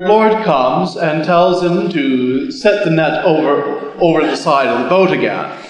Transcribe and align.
Lord 0.00 0.44
comes 0.44 0.96
and 0.96 1.24
tells 1.24 1.62
him 1.62 1.88
to 1.90 2.50
set 2.50 2.84
the 2.84 2.90
net 2.90 3.24
over, 3.24 3.92
over 4.00 4.26
the 4.26 4.36
side 4.36 4.66
of 4.66 4.82
the 4.82 4.88
boat 4.88 5.12
again. 5.12 5.62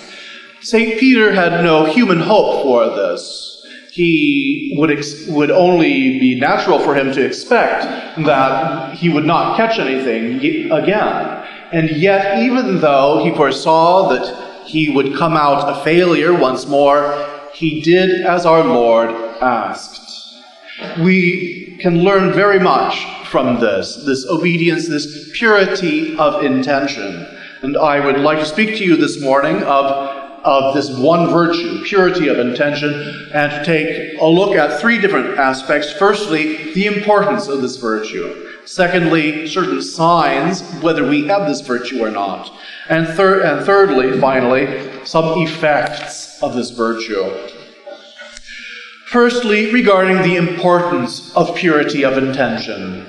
St. 0.61 0.99
Peter 0.99 1.33
had 1.33 1.63
no 1.63 1.85
human 1.85 2.21
hope 2.21 2.63
for 2.63 2.87
this. 2.87 3.51
He 3.93 4.75
would, 4.79 4.91
ex- 4.91 5.27
would 5.29 5.51
only 5.51 6.19
be 6.19 6.39
natural 6.41 6.79
for 6.79 6.95
him 6.95 7.13
to 7.13 7.25
expect 7.25 7.85
that 8.25 8.95
he 8.97 9.09
would 9.09 9.25
not 9.25 9.57
catch 9.57 9.79
anything 9.79 10.71
again. 10.73 11.47
And 11.73 11.91
yet, 11.91 12.43
even 12.43 12.81
though 12.81 13.23
he 13.25 13.35
foresaw 13.35 14.09
that 14.09 14.67
he 14.67 14.91
would 14.91 15.15
come 15.17 15.37
out 15.37 15.69
a 15.69 15.85
failure 15.85 16.33
once 16.33 16.67
more, 16.67 17.15
he 17.53 17.83
did 17.83 18.25
as 18.25 18.47
our 18.47 18.65
Lord 18.65 19.11
asked. 19.41 20.01
We 21.01 21.77
can 21.81 22.03
learn 22.03 22.33
very 22.33 22.59
much 22.59 23.07
from 23.27 23.61
this, 23.61 23.97
this 24.05 24.27
obedience, 24.27 24.89
this 24.89 25.31
purity 25.33 26.17
of 26.19 26.45
intention. 26.45 27.27
And 27.63 27.77
I 27.77 28.05
would 28.05 28.19
like 28.19 28.39
to 28.39 28.45
speak 28.47 28.77
to 28.77 28.85
you 28.85 28.97
this 28.97 29.21
morning 29.21 29.63
of, 29.63 29.87
of 30.45 30.75
this 30.75 30.91
one 30.91 31.31
virtue, 31.31 31.83
purity 31.85 32.29
of 32.29 32.39
intention, 32.39 32.93
and 33.33 33.51
to 33.51 33.65
take 33.65 34.21
a 34.21 34.27
look 34.27 34.55
at 34.55 34.81
three 34.81 35.01
different 35.01 35.39
aspects. 35.39 35.93
Firstly, 35.93 36.73
the 36.75 36.87
importance 36.87 37.49
of 37.49 37.63
this 37.63 37.77
virtue. 37.77 38.51
Secondly, 38.67 39.47
certain 39.47 39.83
signs, 39.83 40.63
whether 40.83 41.09
we 41.09 41.27
have 41.27 41.49
this 41.49 41.61
virtue 41.61 42.05
or 42.05 42.11
not. 42.11 42.51
And, 42.89 43.09
third, 43.09 43.43
and 43.43 43.65
thirdly, 43.65 44.21
finally, 44.21 45.05
some 45.05 45.41
effects 45.43 46.43
of 46.43 46.55
this 46.55 46.71
virtue. 46.71 47.51
Firstly, 49.07 49.71
regarding 49.71 50.23
the 50.23 50.37
importance 50.37 51.35
of 51.37 51.55
purity 51.55 52.05
of 52.05 52.19
intention, 52.19 53.07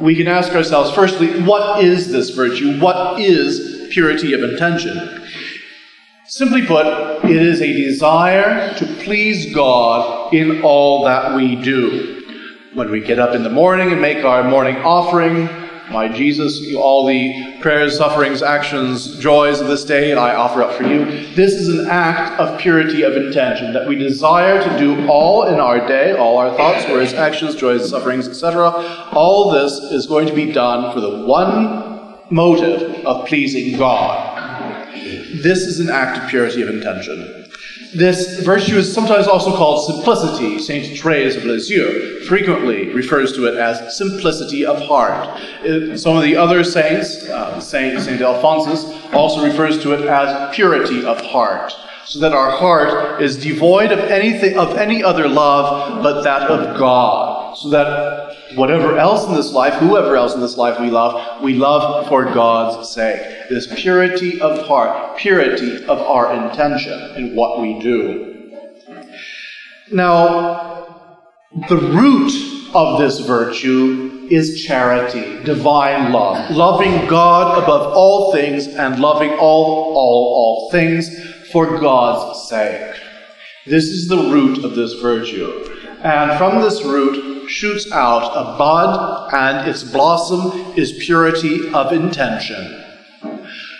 we 0.00 0.14
can 0.16 0.28
ask 0.28 0.52
ourselves, 0.52 0.90
firstly, 0.92 1.42
what 1.42 1.82
is 1.82 2.10
this 2.10 2.30
virtue? 2.30 2.80
What 2.80 3.20
is 3.20 3.88
purity 3.90 4.32
of 4.32 4.42
intention? 4.42 5.26
Simply 6.26 6.66
put, 6.66 6.86
it 7.24 7.42
is 7.42 7.60
a 7.60 7.72
desire 7.72 8.74
to 8.74 8.86
please 9.04 9.54
God 9.54 10.32
in 10.32 10.62
all 10.62 11.04
that 11.04 11.34
we 11.34 11.56
do. 11.56 12.22
When 12.74 12.90
we 12.90 13.00
get 13.00 13.18
up 13.18 13.34
in 13.34 13.42
the 13.42 13.50
morning 13.50 13.92
and 13.92 14.00
make 14.00 14.24
our 14.24 14.42
morning 14.42 14.76
offering, 14.78 15.48
my 15.90 16.08
Jesus, 16.08 16.74
all 16.76 17.06
the 17.06 17.58
prayers, 17.60 17.96
sufferings, 17.98 18.42
actions, 18.42 19.18
joys 19.18 19.60
of 19.60 19.68
this 19.68 19.84
day 19.84 20.12
I 20.12 20.34
offer 20.34 20.62
up 20.62 20.74
for 20.74 20.84
you. 20.84 21.04
This 21.34 21.52
is 21.52 21.68
an 21.78 21.88
act 21.90 22.40
of 22.40 22.58
purity 22.58 23.02
of 23.02 23.16
intention 23.16 23.72
that 23.74 23.86
we 23.86 23.96
desire 23.96 24.62
to 24.62 24.78
do 24.78 25.06
all 25.08 25.46
in 25.46 25.60
our 25.60 25.86
day, 25.86 26.12
all 26.12 26.38
our 26.38 26.56
thoughts, 26.56 26.88
words, 26.88 27.12
actions, 27.12 27.54
joys, 27.54 27.88
sufferings, 27.88 28.26
etc. 28.26 28.70
All 29.12 29.50
this 29.50 29.72
is 29.72 30.06
going 30.06 30.26
to 30.26 30.34
be 30.34 30.52
done 30.52 30.92
for 30.94 31.00
the 31.00 31.24
one 31.26 32.16
motive 32.30 33.04
of 33.04 33.26
pleasing 33.26 33.78
God. 33.78 34.32
This 34.94 35.58
is 35.60 35.80
an 35.80 35.90
act 35.90 36.18
of 36.18 36.28
purity 36.30 36.62
of 36.62 36.70
intention. 36.70 37.43
This 37.94 38.40
virtue 38.40 38.76
is 38.76 38.92
sometimes 38.92 39.28
also 39.28 39.56
called 39.56 39.86
simplicity. 39.86 40.58
Saint 40.58 40.98
Therese 40.98 41.36
of 41.36 41.44
Lisieux 41.44 42.24
frequently 42.26 42.92
refers 42.92 43.32
to 43.34 43.46
it 43.46 43.54
as 43.54 43.96
simplicity 43.96 44.66
of 44.66 44.80
heart. 44.82 45.28
Uh, 45.64 45.96
some 45.96 46.16
of 46.16 46.24
the 46.24 46.36
other 46.36 46.64
saints, 46.64 47.22
uh, 47.28 47.60
Saint, 47.60 48.00
Saint 48.02 48.20
Alphonsus, 48.20 48.84
also 49.12 49.44
refers 49.44 49.80
to 49.82 49.92
it 49.92 50.06
as 50.08 50.52
purity 50.54 51.04
of 51.04 51.20
heart. 51.20 51.72
So 52.04 52.18
that 52.18 52.32
our 52.32 52.50
heart 52.50 53.22
is 53.22 53.36
devoid 53.36 53.92
of 53.92 54.00
anything 54.00 54.58
of 54.58 54.76
any 54.76 55.02
other 55.02 55.28
love 55.28 56.02
but 56.02 56.22
that 56.22 56.50
of 56.50 56.76
God. 56.76 57.23
So 57.54 57.70
that 57.70 58.36
whatever 58.56 58.98
else 58.98 59.26
in 59.26 59.34
this 59.34 59.52
life, 59.52 59.74
whoever 59.74 60.16
else 60.16 60.34
in 60.34 60.40
this 60.40 60.56
life 60.56 60.80
we 60.80 60.90
love, 60.90 61.42
we 61.42 61.54
love 61.54 62.08
for 62.08 62.24
God's 62.24 62.90
sake. 62.90 63.48
This 63.48 63.68
purity 63.80 64.40
of 64.40 64.66
heart, 64.66 65.16
purity 65.18 65.84
of 65.84 65.98
our 66.00 66.32
intention 66.34 66.98
in 67.16 67.36
what 67.36 67.60
we 67.60 67.78
do. 67.78 68.50
Now, 69.92 70.74
the 71.68 71.76
root 71.76 72.32
of 72.74 72.98
this 72.98 73.20
virtue 73.20 74.26
is 74.30 74.64
charity, 74.64 75.44
divine 75.44 76.12
love, 76.12 76.50
loving 76.50 77.06
God 77.06 77.62
above 77.62 77.94
all 77.94 78.32
things 78.32 78.66
and 78.66 78.98
loving 78.98 79.30
all, 79.30 79.94
all, 79.94 80.34
all 80.34 80.70
things 80.72 81.08
for 81.52 81.78
God's 81.78 82.48
sake. 82.48 82.96
This 83.66 83.84
is 83.84 84.08
the 84.08 84.16
root 84.16 84.64
of 84.64 84.74
this 84.74 84.94
virtue. 84.94 85.70
And 86.02 86.36
from 86.36 86.60
this 86.60 86.82
root, 86.82 87.33
shoots 87.48 87.90
out 87.92 88.32
a 88.32 88.56
bud, 88.58 89.30
and 89.32 89.68
its 89.68 89.82
blossom 89.82 90.74
is 90.76 91.04
purity 91.04 91.72
of 91.72 91.92
intention. 91.92 92.82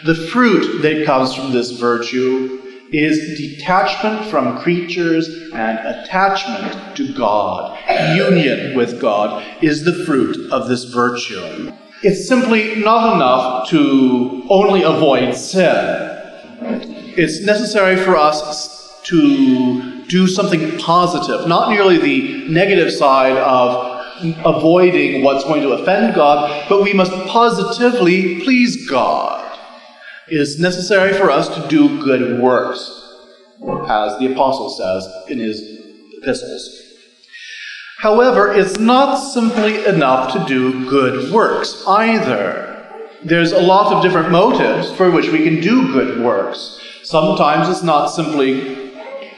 The 0.05 0.15
fruit 0.15 0.83
that 0.83 1.07
comes 1.07 1.35
from 1.35 1.53
this 1.53 1.71
virtue 1.73 2.61
is 2.93 3.39
detachment 3.39 4.27
from 4.27 4.59
creatures 4.59 5.29
and 5.53 5.79
attachment 5.79 6.97
to 6.97 7.13
God. 7.15 7.79
Union 8.17 8.77
with 8.77 9.01
God 9.01 9.45
is 9.63 9.85
the 9.85 10.05
fruit 10.05 10.37
of 10.53 10.69
this 10.69 10.85
virtue. 10.85 11.73
It's 12.03 12.29
simply 12.29 12.77
not 12.77 13.17
enough 13.17 13.69
to 13.71 14.45
only 14.51 14.83
avoid 14.83 15.35
sin. 15.35 16.11
It's 17.17 17.45
necessary 17.45 17.97
for 17.97 18.17
us 18.17 19.01
to 19.05 19.94
do 20.09 20.27
something 20.27 20.79
positive, 20.79 21.49
not 21.49 21.71
merely 21.71 21.99
the 21.99 22.49
negative 22.49 22.93
side 22.93 23.37
of 23.37 23.95
avoiding 24.45 25.23
what's 25.23 25.45
going 25.45 25.63
to 25.63 25.71
offend 25.71 26.15
God, 26.15 26.69
but 26.69 26.83
we 26.83 26.93
must 26.93 27.13
positively 27.27 28.41
please 28.43 28.89
God. 28.89 29.41
It 30.29 30.41
is 30.41 30.59
necessary 30.59 31.13
for 31.13 31.31
us 31.31 31.49
to 31.55 31.69
do 31.69 32.03
good 32.03 32.41
works, 32.41 32.81
as 33.89 34.19
the 34.19 34.33
apostle 34.33 34.71
says 34.71 35.07
in 35.29 35.39
his 35.39 35.61
epistles. 36.19 36.81
However, 37.99 38.53
it's 38.53 38.79
not 38.79 39.17
simply 39.17 39.85
enough 39.87 40.33
to 40.33 40.45
do 40.47 40.89
good 40.89 41.33
works 41.33 41.83
either. 41.87 42.71
There's 43.23 43.53
a 43.53 43.61
lot 43.61 43.93
of 43.93 44.03
different 44.03 44.31
motives 44.31 44.93
for 44.93 45.11
which 45.11 45.29
we 45.29 45.43
can 45.43 45.61
do 45.61 45.93
good 45.93 46.23
works. 46.23 46.79
Sometimes 47.03 47.69
it's 47.69 47.83
not 47.83 48.09
simply 48.09 48.84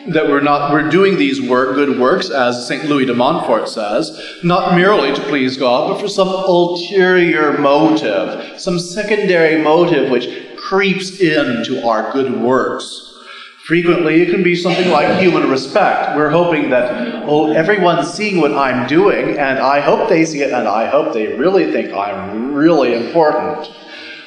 that 0.08 0.28
we're 0.28 0.40
not 0.40 0.72
we're 0.72 0.88
doing 0.88 1.16
these 1.16 1.40
work 1.40 1.74
good 1.74 1.98
works 1.98 2.30
as 2.30 2.66
St. 2.66 2.84
Louis 2.84 3.06
de 3.06 3.14
Montfort 3.14 3.68
says, 3.68 4.38
not 4.42 4.74
merely 4.74 5.14
to 5.14 5.20
please 5.22 5.56
God, 5.56 5.92
but 5.92 6.00
for 6.00 6.08
some 6.08 6.28
ulterior 6.28 7.58
motive, 7.58 8.60
some 8.60 8.78
secondary 8.78 9.60
motive 9.62 10.10
which 10.10 10.56
creeps 10.56 11.20
into 11.20 11.86
our 11.86 12.12
good 12.12 12.40
works. 12.40 13.02
Frequently, 13.66 14.22
it 14.22 14.30
can 14.30 14.44
be 14.44 14.54
something 14.54 14.90
like 14.90 15.18
human 15.18 15.50
respect. 15.50 16.16
We're 16.16 16.30
hoping 16.30 16.70
that, 16.70 17.24
oh, 17.24 17.52
everyone's 17.52 18.12
seeing 18.12 18.40
what 18.40 18.52
I'm 18.52 18.86
doing, 18.86 19.38
and 19.38 19.58
I 19.58 19.80
hope 19.80 20.08
they 20.08 20.24
see 20.24 20.42
it, 20.42 20.52
and 20.52 20.68
I 20.68 20.86
hope 20.86 21.12
they 21.12 21.36
really 21.36 21.72
think 21.72 21.92
I'm 21.92 22.54
really 22.54 22.94
important. 22.94 23.68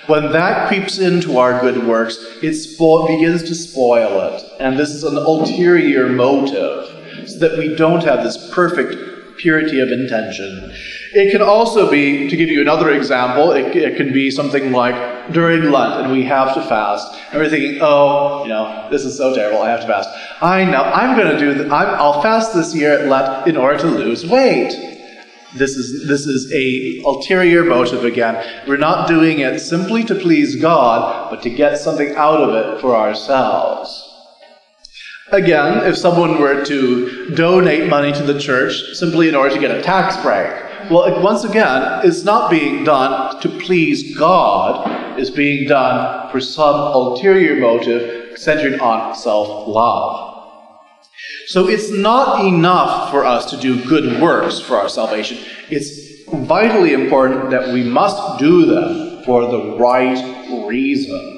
When 0.10 0.32
that 0.32 0.68
creeps 0.68 0.98
into 0.98 1.38
our 1.38 1.62
good 1.62 1.86
works, 1.86 2.18
it 2.42 2.54
spo- 2.56 3.08
begins 3.08 3.44
to 3.44 3.54
spoil 3.54 4.20
it. 4.34 4.44
And 4.60 4.76
this 4.76 4.90
is 4.90 5.04
an 5.04 5.16
ulterior 5.16 6.10
motive, 6.10 7.30
so 7.30 7.38
that 7.38 7.60
we 7.60 7.76
don't 7.76 8.04
have 8.04 8.24
this 8.24 8.52
perfect 8.52 9.38
purity 9.38 9.80
of 9.80 9.92
intention. 9.92 10.74
It 11.14 11.32
can 11.32 11.44
also 11.44 11.92
be, 11.92 12.28
to 12.28 12.36
give 12.36 12.50
you 12.50 12.60
another 12.60 12.90
example, 12.90 13.52
it, 13.52 13.76
it 13.76 13.98
can 13.98 14.12
be 14.12 14.32
something 14.32 14.72
like 14.72 15.32
during 15.32 15.70
Lent 15.70 16.02
and 16.02 16.12
we 16.12 16.24
have 16.24 16.56
to 16.56 16.62
fast, 16.64 17.08
and 17.32 17.40
we're 17.40 17.48
thinking, 17.48 17.78
oh, 17.80 18.42
you 18.42 18.50
know, 18.50 18.88
this 18.90 19.06
is 19.06 19.16
so 19.16 19.36
terrible, 19.36 19.62
I 19.62 19.70
have 19.70 19.82
to 19.82 19.88
fast. 19.88 20.10
I 20.42 20.66
know, 20.66 20.82
I'm 20.82 21.16
going 21.16 21.32
to 21.32 21.40
do, 21.40 21.54
th- 21.54 21.72
I'll 21.72 22.24
fast 22.24 22.56
this 22.56 22.74
year 22.74 22.98
at 22.98 23.08
Lent 23.08 23.48
in 23.48 23.58
order 23.58 23.78
to 23.78 23.88
lose 23.88 24.26
weight. 24.26 24.74
This 25.56 25.72
is, 25.72 26.08
this 26.08 26.26
is 26.28 26.52
a 26.54 27.02
ulterior 27.06 27.64
motive 27.64 28.06
again. 28.06 28.66
We're 28.68 28.78
not 28.78 29.08
doing 29.08 29.40
it 29.40 29.60
simply 29.60 30.04
to 30.04 30.16
please 30.16 30.56
God, 30.56 31.32
but 31.32 31.42
to 31.42 31.50
get 31.50 31.80
something 31.80 32.16
out 32.16 32.42
of 32.42 32.54
it 32.54 32.82
for 32.82 32.96
ourselves. 32.96 34.06
Again, 35.32 35.86
if 35.88 35.98
someone 35.98 36.40
were 36.40 36.64
to 36.66 37.30
donate 37.36 37.90
money 37.90 38.12
to 38.14 38.24
the 38.24 38.40
church 38.40 38.74
simply 38.94 39.28
in 39.28 39.36
order 39.36 39.54
to 39.54 39.62
get 39.62 39.72
a 39.72 39.82
tax 39.82 40.18
break, 40.24 40.52
well, 40.90 41.22
once 41.22 41.44
again, 41.44 42.02
it's 42.04 42.24
not 42.24 42.50
being 42.50 42.84
done 42.84 43.40
to 43.42 43.50
please 43.50 44.18
God, 44.18 45.20
it's 45.20 45.30
being 45.30 45.68
done 45.68 46.32
for 46.32 46.40
some 46.40 46.76
ulterior 46.76 47.60
motive 47.60 48.38
centered 48.40 48.80
on 48.80 49.16
self 49.16 49.68
love. 49.68 50.29
So 51.50 51.68
it's 51.68 51.90
not 51.90 52.46
enough 52.46 53.10
for 53.10 53.26
us 53.26 53.50
to 53.50 53.58
do 53.58 53.84
good 53.86 54.22
works 54.22 54.60
for 54.60 54.76
our 54.76 54.88
salvation. 54.88 55.40
It's 55.72 56.24
vitally 56.32 56.94
important 56.94 57.50
that 57.50 57.74
we 57.74 57.84
must 57.84 58.38
do 58.38 58.68
them 58.68 59.24
for 59.24 59.48
the 59.50 59.76
right 59.80 60.68
reason. 60.68 61.36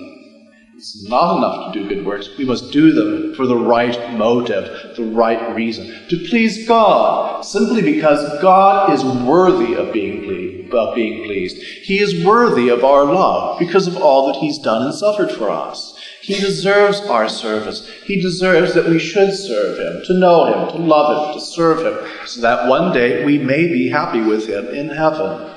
It's 0.75 1.07
not 1.07 1.37
enough 1.37 1.73
to 1.73 1.79
do 1.79 1.87
good 1.87 2.05
works. 2.05 2.27
We 2.37 2.43
must 2.43 2.73
do 2.73 2.91
them 2.91 3.35
for 3.35 3.47
the 3.47 3.55
right 3.55 4.11
motive, 4.17 4.97
the 4.97 5.05
right 5.05 5.55
reason. 5.55 5.87
To 6.09 6.17
please 6.27 6.67
God, 6.67 7.45
simply 7.45 7.81
because 7.81 8.41
God 8.41 8.91
is 8.91 9.05
worthy 9.05 9.75
of 9.75 9.93
being 9.93 10.69
of 10.73 10.95
being 10.95 11.25
pleased. 11.25 11.61
He 11.83 11.99
is 11.99 12.25
worthy 12.25 12.69
of 12.69 12.83
our 12.83 13.05
love 13.05 13.59
because 13.59 13.87
of 13.87 13.97
all 13.97 14.27
that 14.27 14.39
He's 14.39 14.57
done 14.57 14.83
and 14.83 14.93
suffered 14.93 15.31
for 15.31 15.49
us. 15.49 15.90
He 16.21 16.35
deserves 16.35 17.01
our 17.01 17.27
service. 17.27 17.89
He 18.03 18.21
deserves 18.21 18.75
that 18.75 18.87
we 18.87 18.99
should 18.99 19.33
serve 19.33 19.79
Him, 19.79 20.03
to 20.05 20.13
know 20.13 20.45
Him, 20.45 20.69
to 20.69 20.77
love 20.77 21.27
Him, 21.27 21.39
to 21.39 21.45
serve 21.45 21.79
Him, 21.79 22.27
so 22.27 22.41
that 22.41 22.67
one 22.67 22.93
day 22.93 23.25
we 23.25 23.39
may 23.39 23.67
be 23.67 23.89
happy 23.89 24.21
with 24.21 24.47
Him 24.47 24.67
in 24.67 24.89
heaven. 24.89 25.49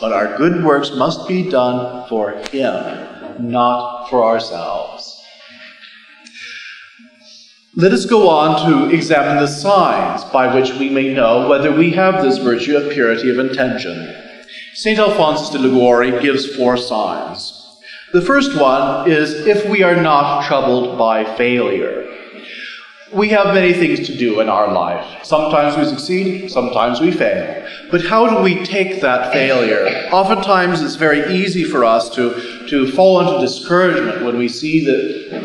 But 0.00 0.12
our 0.12 0.36
good 0.36 0.64
works 0.64 0.90
must 0.96 1.28
be 1.28 1.48
done 1.48 2.08
for 2.08 2.32
Him, 2.50 3.50
not 3.50 4.08
for 4.10 4.24
ourselves. 4.24 5.16
Let 7.76 7.92
us 7.92 8.04
go 8.04 8.28
on 8.28 8.68
to 8.68 8.94
examine 8.94 9.36
the 9.36 9.46
signs 9.46 10.24
by 10.24 10.52
which 10.52 10.72
we 10.72 10.90
may 10.90 11.14
know 11.14 11.48
whether 11.48 11.70
we 11.70 11.92
have 11.92 12.20
this 12.20 12.38
virtue 12.38 12.76
of 12.76 12.92
purity 12.92 13.30
of 13.30 13.38
intention. 13.38 14.12
St. 14.74 14.98
Alphonsus 14.98 15.50
de 15.50 15.58
Liguori 15.58 16.20
gives 16.20 16.56
four 16.56 16.76
signs. 16.76 17.59
The 18.12 18.22
first 18.22 18.58
one 18.58 19.08
is 19.08 19.46
if 19.46 19.68
we 19.68 19.84
are 19.84 19.94
not 19.94 20.44
troubled 20.44 20.98
by 20.98 21.24
failure. 21.36 22.08
We 23.12 23.28
have 23.28 23.54
many 23.54 23.72
things 23.72 24.06
to 24.08 24.16
do 24.16 24.40
in 24.40 24.48
our 24.48 24.72
life. 24.72 25.24
Sometimes 25.24 25.76
we 25.76 25.84
succeed, 25.84 26.50
sometimes 26.50 27.00
we 27.00 27.12
fail. 27.12 27.64
But 27.90 28.04
how 28.04 28.28
do 28.28 28.42
we 28.42 28.64
take 28.64 29.00
that 29.00 29.32
failure? 29.32 30.08
Oftentimes 30.12 30.80
it's 30.80 30.96
very 30.96 31.32
easy 31.34 31.62
for 31.62 31.84
us 31.84 32.10
to, 32.10 32.66
to 32.68 32.90
fall 32.90 33.20
into 33.20 33.40
discouragement 33.40 34.24
when 34.24 34.38
we 34.38 34.48
see 34.48 34.84
that 34.84 35.39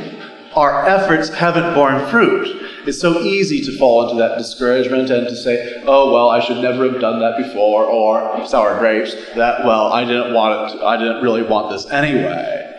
our 0.55 0.87
efforts 0.87 1.29
haven't 1.29 1.73
borne 1.73 2.05
fruit. 2.09 2.47
It's 2.87 2.99
so 2.99 3.19
easy 3.21 3.61
to 3.61 3.77
fall 3.77 4.03
into 4.07 4.15
that 4.21 4.37
discouragement 4.37 5.09
and 5.09 5.27
to 5.27 5.35
say, 5.35 5.83
oh, 5.85 6.13
well, 6.13 6.29
I 6.29 6.39
should 6.39 6.57
never 6.57 6.89
have 6.89 7.01
done 7.01 7.19
that 7.19 7.37
before, 7.37 7.83
or 7.85 8.45
sour 8.47 8.77
grapes, 8.79 9.13
that, 9.35 9.65
well, 9.65 9.91
I 9.91 10.05
didn't 10.05 10.33
want 10.33 10.71
it, 10.71 10.81
I 10.81 10.97
didn't 10.97 11.23
really 11.23 11.43
want 11.43 11.71
this 11.71 11.85
anyway. 11.91 12.73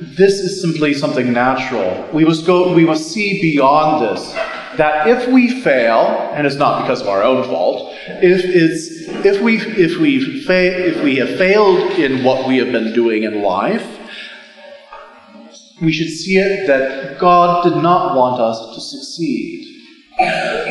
This 0.00 0.34
is 0.34 0.60
simply 0.62 0.94
something 0.94 1.32
natural. 1.32 2.08
We 2.12 2.24
must 2.24 2.46
go, 2.46 2.72
we 2.72 2.86
must 2.86 3.10
see 3.10 3.40
beyond 3.40 4.02
this. 4.02 4.32
That 4.76 5.08
if 5.08 5.28
we 5.28 5.60
fail, 5.62 6.30
and 6.32 6.46
it's 6.46 6.56
not 6.56 6.82
because 6.82 7.02
of 7.02 7.08
our 7.08 7.22
own 7.22 7.44
fault, 7.44 7.92
if 8.22 8.42
it's 8.44 9.26
if 9.26 9.42
we 9.42 9.58
if 9.58 9.98
we 9.98 10.42
fa- 10.44 10.88
if 10.88 11.02
we 11.02 11.16
have 11.16 11.36
failed 11.36 11.98
in 11.98 12.24
what 12.24 12.48
we 12.48 12.56
have 12.58 12.72
been 12.72 12.94
doing 12.94 13.24
in 13.24 13.42
life, 13.42 13.99
we 15.80 15.92
should 15.92 16.10
see 16.10 16.36
it 16.36 16.66
that 16.66 17.18
God 17.18 17.64
did 17.64 17.82
not 17.82 18.16
want 18.16 18.40
us 18.40 18.74
to 18.74 18.80
succeed. 18.80 19.66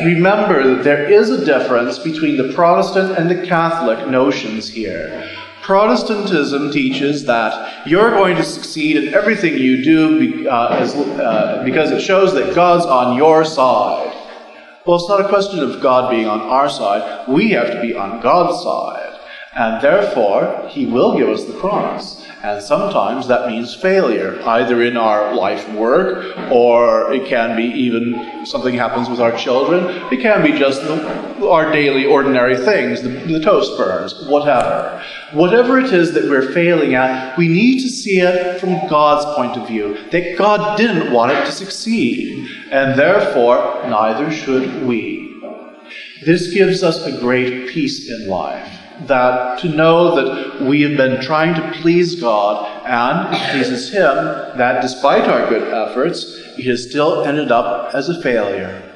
Remember 0.04 0.74
that 0.74 0.84
there 0.84 1.10
is 1.10 1.30
a 1.30 1.44
difference 1.44 1.98
between 1.98 2.36
the 2.36 2.52
Protestant 2.54 3.18
and 3.18 3.28
the 3.28 3.46
Catholic 3.46 4.08
notions 4.08 4.68
here. 4.68 5.28
Protestantism 5.62 6.70
teaches 6.70 7.24
that 7.24 7.86
you're 7.86 8.10
going 8.10 8.36
to 8.36 8.44
succeed 8.44 8.96
in 8.96 9.12
everything 9.12 9.58
you 9.58 9.84
do 9.84 10.48
uh, 10.48 10.50
uh, 10.52 11.64
because 11.64 11.90
it 11.90 12.00
shows 12.00 12.32
that 12.34 12.54
God's 12.54 12.86
on 12.86 13.16
your 13.16 13.44
side. 13.44 14.16
Well, 14.86 14.96
it's 14.96 15.08
not 15.08 15.20
a 15.20 15.28
question 15.28 15.60
of 15.60 15.82
God 15.82 16.10
being 16.10 16.26
on 16.26 16.40
our 16.40 16.70
side. 16.70 17.28
We 17.28 17.50
have 17.50 17.70
to 17.72 17.80
be 17.82 17.94
on 17.94 18.20
God's 18.20 18.62
side. 18.62 19.18
And 19.54 19.82
therefore, 19.82 20.68
He 20.68 20.86
will 20.86 21.16
give 21.16 21.28
us 21.28 21.44
the 21.44 21.58
cross. 21.58 22.19
And 22.42 22.62
sometimes 22.62 23.28
that 23.28 23.48
means 23.48 23.74
failure, 23.74 24.40
either 24.42 24.82
in 24.82 24.96
our 24.96 25.34
life 25.34 25.68
work, 25.74 26.38
or 26.50 27.12
it 27.12 27.28
can 27.28 27.54
be 27.54 27.64
even 27.64 28.46
something 28.46 28.74
happens 28.74 29.10
with 29.10 29.20
our 29.20 29.36
children. 29.36 29.84
It 30.10 30.22
can 30.22 30.42
be 30.42 30.58
just 30.58 30.80
the, 30.80 31.46
our 31.46 31.70
daily, 31.70 32.06
ordinary 32.06 32.56
things, 32.56 33.02
the, 33.02 33.10
the 33.10 33.40
toast 33.40 33.76
burns, 33.76 34.26
whatever. 34.26 35.04
Whatever 35.32 35.78
it 35.80 35.92
is 35.92 36.14
that 36.14 36.30
we're 36.30 36.50
failing 36.52 36.94
at, 36.94 37.36
we 37.36 37.46
need 37.46 37.82
to 37.82 37.90
see 37.90 38.20
it 38.20 38.58
from 38.58 38.88
God's 38.88 39.26
point 39.36 39.58
of 39.58 39.68
view, 39.68 39.98
that 40.10 40.38
God 40.38 40.78
didn't 40.78 41.12
want 41.12 41.32
it 41.32 41.44
to 41.44 41.52
succeed, 41.52 42.48
and 42.70 42.98
therefore 42.98 43.82
neither 43.86 44.30
should 44.30 44.86
we. 44.86 45.28
This 46.24 46.54
gives 46.54 46.82
us 46.82 47.04
a 47.04 47.20
great 47.20 47.68
peace 47.68 48.08
in 48.10 48.28
life 48.28 48.79
that 49.06 49.58
to 49.60 49.68
know 49.68 50.14
that 50.14 50.60
we 50.62 50.82
have 50.82 50.96
been 50.96 51.20
trying 51.22 51.54
to 51.54 51.80
please 51.80 52.20
God 52.20 52.66
and 52.86 53.34
it 53.34 53.50
pleases 53.50 53.92
Him, 53.92 54.14
that 54.56 54.82
despite 54.82 55.28
our 55.28 55.48
good 55.48 55.72
efforts, 55.72 56.36
it 56.58 56.64
has 56.66 56.88
still 56.88 57.24
ended 57.24 57.50
up 57.50 57.94
as 57.94 58.08
a 58.08 58.20
failure. 58.22 58.86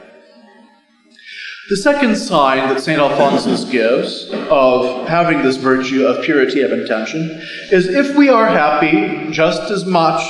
The 1.71 1.77
second 1.79 2.17
sign 2.17 2.69
that 2.69 2.83
St. 2.83 3.01
Alphonsus 3.01 3.65
gives 3.65 4.29
of 4.51 5.09
having 5.09 5.43
this 5.43 5.56
virtue 5.56 6.05
of 6.05 6.23
purity 6.23 6.61
of 6.61 6.73
intention 6.73 7.41
is 7.71 7.87
if 7.87 8.15
we 8.17 8.29
are 8.29 8.47
happy 8.47 9.31
just 9.31 9.71
as 9.71 9.87
much 9.87 10.21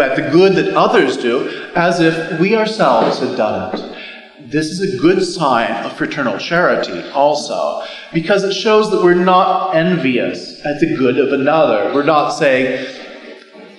at 0.00 0.16
the 0.16 0.28
good 0.30 0.54
that 0.56 0.74
others 0.74 1.16
do 1.16 1.70
as 1.76 2.00
if 2.00 2.40
we 2.40 2.56
ourselves 2.56 3.18
had 3.18 3.36
done 3.36 3.74
it. 3.74 3.91
This 4.52 4.66
is 4.66 4.80
a 4.80 4.98
good 4.98 5.24
sign 5.24 5.70
of 5.82 5.96
fraternal 5.96 6.36
charity 6.36 7.08
also, 7.12 7.82
because 8.12 8.44
it 8.44 8.52
shows 8.52 8.90
that 8.90 9.02
we're 9.02 9.14
not 9.14 9.74
envious 9.74 10.60
at 10.66 10.78
the 10.78 10.94
good 10.94 11.16
of 11.18 11.32
another. 11.32 11.90
We're 11.94 12.04
not 12.04 12.32
saying, 12.32 12.86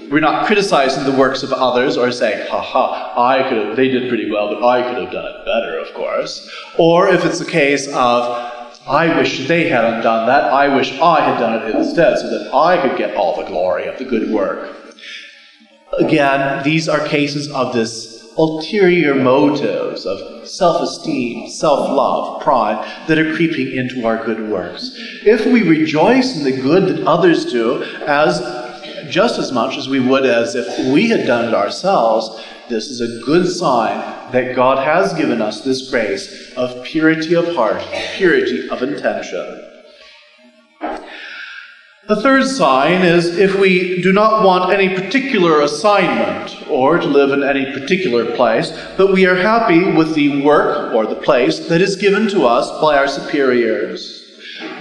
we're 0.09 0.19
not 0.19 0.47
criticizing 0.47 1.03
the 1.03 1.15
works 1.15 1.43
of 1.43 1.53
others 1.53 1.95
or 1.95 2.11
saying, 2.11 2.47
ha 2.49 2.59
ha, 2.59 3.13
I 3.15 3.47
could 3.47 3.67
have, 3.67 3.75
they 3.75 3.87
did 3.87 4.09
pretty 4.09 4.31
well, 4.31 4.49
but 4.49 4.67
I 4.67 4.81
could 4.81 5.03
have 5.03 5.11
done 5.11 5.25
it 5.25 5.45
better, 5.45 5.77
of 5.77 5.93
course. 5.93 6.51
Or 6.79 7.07
if 7.07 7.23
it's 7.23 7.39
a 7.39 7.45
case 7.45 7.87
of, 7.89 8.51
I 8.87 9.15
wish 9.15 9.47
they 9.47 9.69
hadn't 9.69 10.01
done 10.01 10.25
that, 10.25 10.45
I 10.45 10.75
wish 10.75 10.91
I 10.99 11.21
had 11.21 11.39
done 11.39 11.61
it 11.61 11.75
instead 11.75 12.17
so 12.17 12.29
that 12.31 12.51
I 12.51 12.81
could 12.81 12.97
get 12.97 13.15
all 13.15 13.37
the 13.39 13.47
glory 13.47 13.85
of 13.85 13.99
the 13.99 14.05
good 14.05 14.31
work. 14.31 14.75
Again, 15.99 16.63
these 16.63 16.89
are 16.89 17.05
cases 17.05 17.51
of 17.51 17.73
this 17.73 18.12
ulterior 18.37 19.15
motives 19.15 20.05
of 20.05 20.47
self 20.47 20.81
esteem, 20.81 21.49
self 21.49 21.89
love, 21.89 22.41
pride 22.41 23.07
that 23.07 23.19
are 23.19 23.35
creeping 23.35 23.71
into 23.75 24.05
our 24.05 24.23
good 24.25 24.49
works. 24.49 24.91
If 25.25 25.45
we 25.45 25.67
rejoice 25.67 26.35
in 26.35 26.43
the 26.43 26.61
good 26.61 26.87
that 26.87 27.07
others 27.07 27.45
do 27.45 27.83
as 28.05 28.39
just 29.09 29.37
as 29.37 29.51
much 29.51 29.77
as 29.77 29.89
we 29.89 29.99
would 29.99 30.25
as 30.25 30.55
if 30.55 30.93
we 30.93 31.09
had 31.09 31.27
done 31.27 31.45
it 31.45 31.53
ourselves, 31.53 32.43
this 32.69 32.87
is 32.87 33.01
a 33.01 33.25
good 33.25 33.47
sign 33.47 33.99
that 34.31 34.55
God 34.55 34.83
has 34.83 35.13
given 35.13 35.41
us 35.41 35.61
this 35.61 35.89
grace 35.89 36.53
of 36.55 36.83
purity 36.83 37.35
of 37.35 37.55
heart, 37.55 37.83
purity 38.15 38.69
of 38.69 38.81
intention. 38.81 39.72
The 42.13 42.21
third 42.21 42.45
sign 42.45 43.01
is 43.01 43.39
if 43.39 43.55
we 43.55 43.99
do 44.03 44.13
not 44.13 44.43
want 44.43 44.71
any 44.71 44.87
particular 44.87 45.61
assignment 45.61 46.69
or 46.69 46.99
to 46.99 47.07
live 47.07 47.31
in 47.31 47.41
any 47.41 47.65
particular 47.73 48.35
place, 48.35 48.71
but 48.97 49.11
we 49.11 49.25
are 49.25 49.33
happy 49.33 49.91
with 49.93 50.13
the 50.13 50.43
work 50.43 50.93
or 50.93 51.07
the 51.07 51.15
place 51.15 51.57
that 51.69 51.81
is 51.81 51.95
given 51.95 52.27
to 52.27 52.45
us 52.45 52.69
by 52.79 52.99
our 52.99 53.07
superiors. 53.07 54.29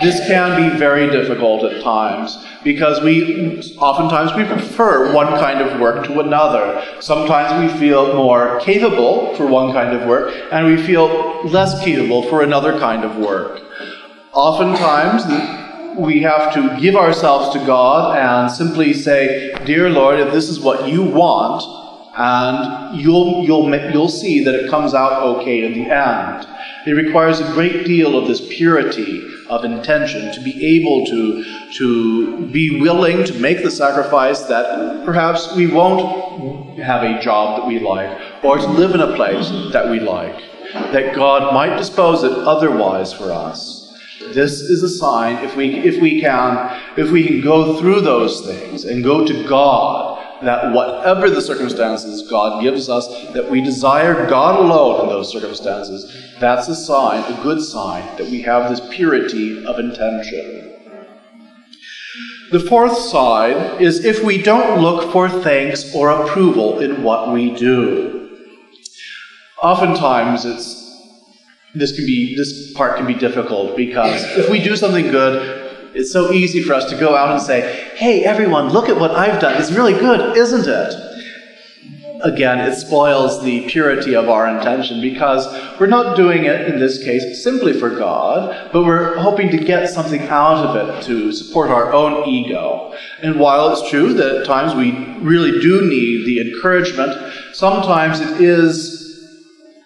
This 0.03 0.21
can 0.27 0.61
be 0.61 0.79
very 0.79 1.11
difficult 1.11 1.65
at 1.65 1.83
times 1.83 2.37
because 2.65 3.01
we 3.01 3.62
oftentimes 3.79 4.35
we 4.37 4.45
prefer 4.45 5.15
one 5.15 5.29
kind 5.29 5.62
of 5.62 5.81
work 5.81 6.05
to 6.09 6.21
another. 6.21 6.87
Sometimes 7.01 7.51
we 7.62 7.81
feel 7.81 8.15
more 8.15 8.61
capable 8.61 9.35
for 9.37 9.47
one 9.47 9.73
kind 9.73 9.97
of 9.97 10.07
work 10.07 10.35
and 10.53 10.67
we 10.67 10.77
feel 10.77 11.09
less 11.47 11.83
capable 11.83 12.25
for 12.29 12.43
another 12.43 12.79
kind 12.79 13.05
of 13.05 13.17
work. 13.17 13.62
Oftentimes, 14.35 15.62
we 15.97 16.23
have 16.23 16.55
to 16.55 16.81
give 16.81 16.97
ourselves 16.97 17.57
to 17.57 17.65
God 17.67 18.17
and 18.17 18.51
simply 18.51 18.93
say, 18.93 19.55
Dear 19.65 19.91
Lord, 19.91 20.21
if 20.21 20.33
this 20.33 20.49
is 20.49 20.61
what 20.61 20.89
you 20.89 21.03
want, 21.03 21.63
and 22.15 23.01
you'll, 23.01 23.43
you'll, 23.45 23.75
you'll 23.91 24.09
see 24.09 24.45
that 24.45 24.55
it 24.55 24.71
comes 24.71 24.93
out 24.95 25.23
okay 25.23 25.65
in 25.65 25.73
the 25.73 25.91
end. 25.91 26.47
It 26.87 26.93
requires 26.93 27.41
a 27.41 27.53
great 27.53 27.87
deal 27.87 28.19
of 28.19 28.29
this 28.29 28.41
purity 28.55 29.27
of 29.49 29.65
intention 29.65 30.33
to 30.35 30.41
be 30.41 30.79
able 30.79 31.07
to, 31.07 31.71
to 31.73 32.47
be 32.49 32.81
willing 32.81 33.25
to 33.25 33.35
make 33.39 33.63
the 33.63 33.71
sacrifice 33.71 34.43
that 34.43 35.05
perhaps 35.05 35.55
we 35.55 35.67
won't 35.67 36.79
have 36.79 37.03
a 37.03 37.21
job 37.21 37.61
that 37.61 37.67
we 37.67 37.79
like 37.79 38.45
or 38.45 38.59
to 38.59 38.67
live 38.67 38.95
in 38.95 39.01
a 39.01 39.15
place 39.15 39.49
that 39.73 39.89
we 39.89 40.01
like, 40.01 40.37
that 40.93 41.15
God 41.15 41.55
might 41.55 41.77
dispose 41.77 42.25
it 42.25 42.33
otherwise 42.33 43.13
for 43.13 43.31
us. 43.31 43.82
This 44.33 44.61
is 44.61 44.83
a 44.83 44.88
sign 44.88 45.45
if 45.45 45.57
we 45.57 45.75
if 45.75 46.00
we 46.00 46.21
can 46.21 46.81
if 46.97 47.11
we 47.11 47.26
can 47.26 47.41
go 47.41 47.79
through 47.79 48.00
those 48.00 48.47
things 48.47 48.85
and 48.85 49.02
go 49.02 49.26
to 49.26 49.49
God 49.49 50.12
that 50.43 50.73
whatever 50.73 51.31
the 51.31 51.41
circumstances 51.41 52.29
God 52.29 52.62
gives 52.62 52.88
us, 52.88 53.09
that 53.33 53.50
we 53.50 53.61
desire 53.61 54.29
God 54.29 54.59
alone 54.59 55.02
in 55.02 55.09
those 55.09 55.31
circumstances, 55.31 56.35
that's 56.41 56.69
a 56.69 56.75
sign, 56.75 57.23
a 57.33 57.43
good 57.43 57.62
sign, 57.62 58.05
that 58.17 58.29
we 58.29 58.43
have 58.43 58.69
this 58.69 58.81
purity 58.95 59.64
of 59.64 59.79
intention. 59.79 60.73
The 62.50 62.61
fourth 62.61 62.99
sign 62.99 63.81
is 63.81 64.05
if 64.05 64.23
we 64.23 64.43
don't 64.43 64.81
look 64.81 65.11
for 65.12 65.29
thanks 65.29 65.95
or 65.95 66.11
approval 66.11 66.81
in 66.81 67.02
what 67.02 67.33
we 67.33 67.55
do. 67.55 68.38
Oftentimes 69.62 70.45
it's 70.45 70.82
this 71.75 71.93
can 71.97 72.05
be 72.07 72.35
this 72.37 72.73
part 72.75 72.97
can 72.97 73.07
be 73.07 73.14
difficult 73.14 73.76
because 73.76 74.23
if 74.37 74.50
we 74.50 74.62
do 74.62 74.76
something 74.76 75.11
good, 75.11 75.61
It's 75.95 76.11
so 76.11 76.33
easy 76.33 76.62
for 76.62 76.73
us 76.73 76.88
to 76.91 76.97
go 76.97 77.14
out 77.17 77.33
and 77.33 77.43
say, 77.43 77.91
hey, 77.97 78.25
everyone, 78.25 78.71
look 78.71 78.88
at 78.88 78.97
what 78.99 79.11
I've 79.11 79.41
done. 79.41 79.61
It's 79.61 79.71
really 79.71 79.93
good, 79.93 80.37
isn't 80.37 80.67
it? 80.67 80.95
Again, 82.25 82.61
it 82.61 82.76
spoils 82.76 83.43
the 83.43 83.69
purity 83.69 84.14
of 84.14 84.29
our 84.29 84.47
intention 84.49 85.00
because 85.02 85.47
we're 85.79 85.88
not 85.88 86.17
doing 86.17 86.45
it, 86.45 86.69
in 86.69 86.79
this 86.79 87.02
case, 87.02 87.43
simply 87.43 87.73
for 87.79 87.91
God, 87.91 88.71
but 88.73 88.85
we're 88.85 89.19
hoping 89.19 89.50
to 89.50 89.59
get 89.59 89.91
something 89.91 90.23
out 90.29 90.64
of 90.64 90.76
it 90.76 91.02
to 91.05 91.33
support 91.33 91.69
our 91.69 91.93
own 91.93 92.26
ego. 92.29 92.95
And 93.23 93.41
while 93.41 93.71
it's 93.71 93.91
true 93.91 94.14
that 94.14 94.37
at 94.37 94.47
times 94.47 94.75
we 94.75 94.93
really 95.19 95.61
do 95.61 95.83
need 95.83 96.25
the 96.25 96.41
encouragement, 96.41 97.12
sometimes 97.52 98.21
it 98.21 98.41
is 98.41 99.02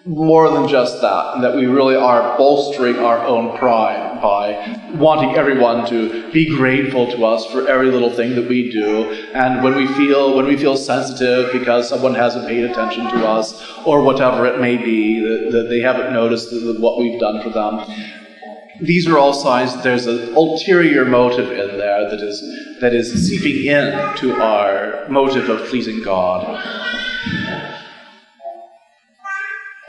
more 0.07 0.49
than 0.51 0.69
just 0.69 1.01
that, 1.01 1.35
and 1.35 1.43
that 1.43 1.57
we 1.57 1.67
really 1.67 1.97
are 1.97 2.37
bolstering 2.39 2.97
our 2.97 3.19
own 3.27 3.57
pride 3.59 4.21
by 4.23 4.81
wanting 4.95 5.35
everyone 5.35 5.87
to 5.89 6.31
be 6.31 6.57
grateful 6.57 7.11
to 7.11 7.25
us 7.25 7.45
for 7.47 7.69
every 7.69 7.91
little 7.91 8.11
thing 8.11 8.37
that 8.37 8.49
we 8.49 8.71
do. 8.71 9.11
And 9.35 9.65
when 9.65 9.75
we 9.75 9.87
feel 9.89 10.37
when 10.37 10.47
we 10.47 10.57
feel 10.57 10.77
sensitive 10.77 11.53
because 11.53 11.89
someone 11.89 12.15
hasn't 12.15 12.47
paid 12.47 12.65
attention 12.65 13.05
to 13.05 13.27
us, 13.27 13.61
or 13.85 14.03
whatever 14.03 14.47
it 14.47 14.61
may 14.61 14.77
be, 14.77 15.21
that, 15.21 15.51
that 15.51 15.69
they 15.69 15.81
haven't 15.81 16.13
noticed 16.13 16.53
what 16.81 16.99
we've 16.99 17.19
done 17.19 17.43
for 17.43 17.51
them. 17.51 17.85
These 18.81 19.09
are 19.09 19.19
all 19.19 19.33
signs 19.33 19.75
that 19.75 19.83
there's 19.83 20.07
an 20.07 20.35
ulterior 20.35 21.05
motive 21.05 21.51
in 21.51 21.79
there 21.79 22.09
that 22.11 22.21
is 22.21 22.41
that 22.81 22.95
is 22.95 23.27
seeping 23.27 23.65
in 23.65 24.17
to 24.19 24.41
our 24.41 25.09
motive 25.09 25.49
of 25.49 25.67
pleasing 25.69 26.03
God. 26.03 26.63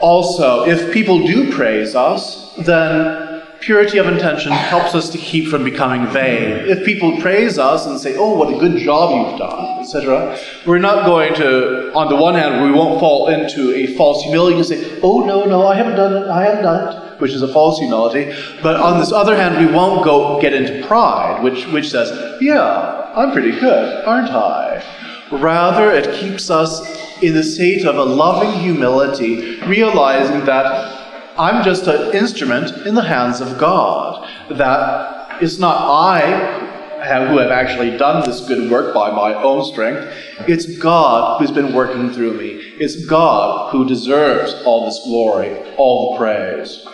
Also, 0.00 0.64
if 0.64 0.92
people 0.92 1.26
do 1.26 1.52
praise 1.52 1.96
us, 1.96 2.54
then 2.58 3.42
purity 3.60 3.98
of 3.98 4.06
intention 4.06 4.52
helps 4.52 4.94
us 4.94 5.10
to 5.10 5.18
keep 5.18 5.48
from 5.48 5.64
becoming 5.64 6.06
vain. 6.12 6.52
If 6.68 6.84
people 6.84 7.20
praise 7.20 7.58
us 7.58 7.84
and 7.84 7.98
say, 7.98 8.16
oh, 8.16 8.34
what 8.36 8.54
a 8.54 8.58
good 8.58 8.78
job 8.78 9.10
you've 9.10 9.38
done, 9.38 9.80
etc., 9.80 10.38
we're 10.66 10.78
not 10.78 11.04
going 11.04 11.34
to, 11.34 11.92
on 11.94 12.08
the 12.08 12.14
one 12.14 12.34
hand, 12.34 12.62
we 12.62 12.70
won't 12.70 13.00
fall 13.00 13.26
into 13.28 13.74
a 13.74 13.88
false 13.96 14.22
humility 14.22 14.56
and 14.58 14.66
say, 14.66 15.00
oh, 15.02 15.24
no, 15.26 15.44
no, 15.44 15.66
I 15.66 15.74
haven't 15.74 15.96
done 15.96 16.22
it, 16.22 16.28
I 16.28 16.44
haven't 16.44 16.62
done 16.62 17.12
it, 17.14 17.20
which 17.20 17.32
is 17.32 17.42
a 17.42 17.52
false 17.52 17.80
humility. 17.80 18.32
But 18.62 18.76
on 18.76 19.00
this 19.00 19.10
other 19.10 19.34
hand, 19.34 19.66
we 19.66 19.72
won't 19.72 20.04
go 20.04 20.40
get 20.40 20.54
into 20.54 20.86
pride, 20.86 21.42
which, 21.42 21.66
which 21.66 21.90
says, 21.90 22.40
yeah, 22.40 23.10
I'm 23.16 23.32
pretty 23.32 23.58
good, 23.58 24.04
aren't 24.04 24.30
I? 24.30 24.84
Rather, 25.32 25.90
it 25.90 26.14
keeps 26.20 26.50
us 26.50 27.07
in 27.22 27.34
the 27.34 27.42
state 27.42 27.84
of 27.84 27.96
a 27.96 28.04
loving 28.04 28.60
humility, 28.60 29.60
realizing 29.62 30.44
that 30.46 31.36
I'm 31.38 31.64
just 31.64 31.86
an 31.86 32.14
instrument 32.14 32.86
in 32.86 32.94
the 32.94 33.02
hands 33.02 33.40
of 33.40 33.58
God. 33.58 34.28
That 34.50 35.42
it's 35.42 35.58
not 35.58 35.76
I 35.76 36.66
who 37.28 37.38
have 37.38 37.50
actually 37.50 37.96
done 37.96 38.24
this 38.26 38.40
good 38.46 38.70
work 38.70 38.92
by 38.92 39.10
my 39.10 39.32
own 39.34 39.64
strength. 39.64 40.12
It's 40.48 40.78
God 40.78 41.40
who's 41.40 41.52
been 41.52 41.72
working 41.72 42.10
through 42.10 42.34
me. 42.34 42.60
It's 42.78 43.06
God 43.06 43.70
who 43.70 43.86
deserves 43.86 44.54
all 44.64 44.86
this 44.86 45.00
glory, 45.04 45.56
all 45.76 46.12
the 46.12 46.18
praise. 46.18 46.86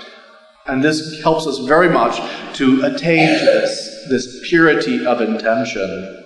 And 0.67 0.83
this 0.83 1.23
helps 1.23 1.47
us 1.47 1.59
very 1.59 1.89
much 1.89 2.17
to 2.57 2.85
attain 2.85 3.39
to 3.39 3.45
this, 3.45 4.07
this 4.09 4.49
purity 4.49 5.07
of 5.07 5.21
intention. 5.21 6.24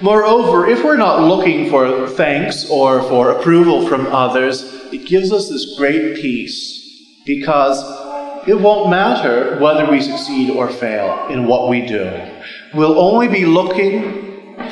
Moreover, 0.00 0.66
if 0.66 0.84
we're 0.84 0.96
not 0.96 1.26
looking 1.26 1.68
for 1.68 2.08
thanks 2.08 2.68
or 2.70 3.02
for 3.02 3.30
approval 3.30 3.88
from 3.88 4.06
others, 4.06 4.62
it 4.92 5.04
gives 5.06 5.32
us 5.32 5.48
this 5.48 5.76
great 5.76 6.16
peace 6.16 7.22
because 7.26 7.82
it 8.46 8.60
won't 8.60 8.90
matter 8.90 9.58
whether 9.58 9.90
we 9.90 10.00
succeed 10.00 10.50
or 10.50 10.68
fail 10.68 11.26
in 11.28 11.46
what 11.46 11.68
we 11.68 11.84
do. 11.86 12.04
We'll 12.74 13.00
only 13.00 13.26
be 13.26 13.46
looking 13.46 14.24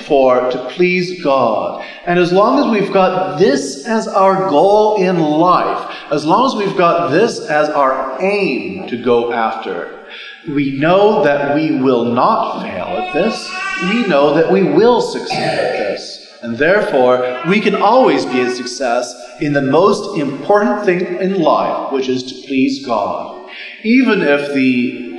for 0.07 0.51
to 0.51 0.69
please 0.71 1.23
God. 1.23 1.85
And 2.07 2.19
as 2.19 2.33
long 2.33 2.61
as 2.61 2.71
we've 2.71 2.93
got 2.93 3.39
this 3.39 3.85
as 3.87 4.07
our 4.07 4.49
goal 4.49 5.03
in 5.03 5.19
life, 5.19 5.97
as 6.13 6.25
long 6.25 6.47
as 6.47 6.55
we've 6.55 6.77
got 6.77 7.11
this 7.11 7.41
as 7.41 7.69
our 7.71 8.23
aim 8.23 8.87
to 8.89 9.03
go 9.03 9.33
after, 9.33 10.02
we 10.49 10.73
know 10.73 11.23
that 11.25 11.55
we 11.55 11.79
will 11.79 12.05
not 12.05 12.63
fail 12.63 12.85
at 12.85 13.15
this. 13.15 13.51
We 13.83 14.07
know 14.07 14.35
that 14.35 14.51
we 14.51 14.63
will 14.63 15.01
succeed 15.01 15.39
at 15.39 15.73
this. 15.73 16.39
And 16.43 16.59
therefore, 16.59 17.43
we 17.49 17.61
can 17.61 17.77
always 17.77 18.27
be 18.27 18.41
a 18.41 18.51
success 18.51 19.15
in 19.41 19.53
the 19.53 19.63
most 19.63 20.19
important 20.19 20.85
thing 20.85 21.21
in 21.21 21.41
life, 21.41 21.93
which 21.93 22.09
is 22.09 22.25
to 22.25 22.47
please 22.47 22.85
God. 22.85 23.49
Even 23.85 24.23
if 24.23 24.53
the 24.53 25.13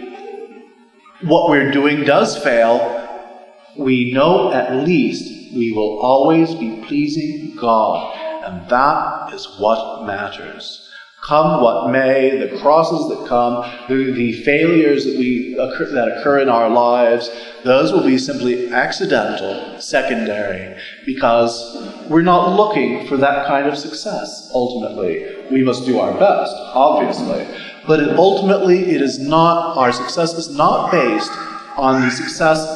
what 1.22 1.50
we're 1.50 1.72
doing 1.72 2.04
does 2.04 2.38
fail, 2.38 3.00
we 3.78 4.12
know 4.12 4.52
at 4.52 4.86
least 4.86 5.54
we 5.56 5.72
will 5.72 6.00
always 6.00 6.54
be 6.54 6.84
pleasing 6.86 7.56
God, 7.56 8.14
and 8.44 8.70
that 8.70 9.34
is 9.34 9.48
what 9.58 10.06
matters. 10.06 10.83
Come 11.28 11.62
what 11.62 11.90
may, 11.90 12.38
the 12.38 12.60
crosses 12.60 13.08
that 13.08 13.30
come, 13.30 13.64
the, 13.88 14.12
the 14.12 14.44
failures 14.44 15.06
that, 15.06 15.18
we 15.18 15.56
occur, 15.58 15.90
that 15.94 16.18
occur 16.18 16.40
in 16.40 16.50
our 16.50 16.70
lives, 16.70 17.30
those 17.64 17.94
will 17.94 18.04
be 18.04 18.18
simply 18.18 18.70
accidental, 18.74 19.80
secondary, 19.80 20.78
because 21.06 21.82
we're 22.10 22.24
not 22.24 22.58
looking 22.58 23.08
for 23.08 23.16
that 23.16 23.48
kind 23.48 23.68
of 23.68 23.78
success, 23.78 24.52
ultimately. 24.54 25.34
We 25.50 25.64
must 25.64 25.86
do 25.86 26.00
our 26.00 26.12
best, 26.12 26.54
obviously. 26.58 27.48
But 27.88 28.02
it, 28.02 28.10
ultimately, 28.18 28.92
it 28.94 29.02
is 29.02 29.18
not, 29.18 29.78
our 29.78 29.94
success 29.94 30.34
is 30.34 30.54
not 30.54 30.92
based 30.92 31.32
on 31.78 32.02
the 32.02 32.12
success 32.12 32.68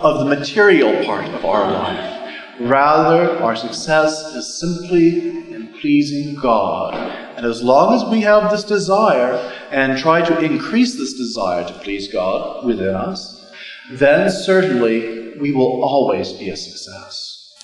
of 0.00 0.20
the 0.20 0.24
material 0.24 1.04
part 1.04 1.26
of 1.30 1.44
our 1.44 1.68
life. 1.68 2.32
Rather, 2.60 3.42
our 3.42 3.56
success 3.56 4.22
is 4.36 4.60
simply 4.60 5.53
pleasing 5.84 6.34
God. 6.36 6.94
And 7.36 7.44
as 7.44 7.62
long 7.62 7.94
as 7.94 8.10
we 8.10 8.22
have 8.22 8.50
this 8.50 8.64
desire 8.64 9.34
and 9.70 9.98
try 9.98 10.22
to 10.22 10.40
increase 10.40 10.96
this 10.96 11.12
desire 11.12 11.68
to 11.68 11.74
please 11.74 12.08
God 12.10 12.64
within 12.64 12.94
us, 12.94 13.52
then 13.90 14.30
certainly 14.30 15.36
we 15.38 15.52
will 15.52 15.84
always 15.84 16.32
be 16.32 16.48
a 16.48 16.56
success. 16.56 17.54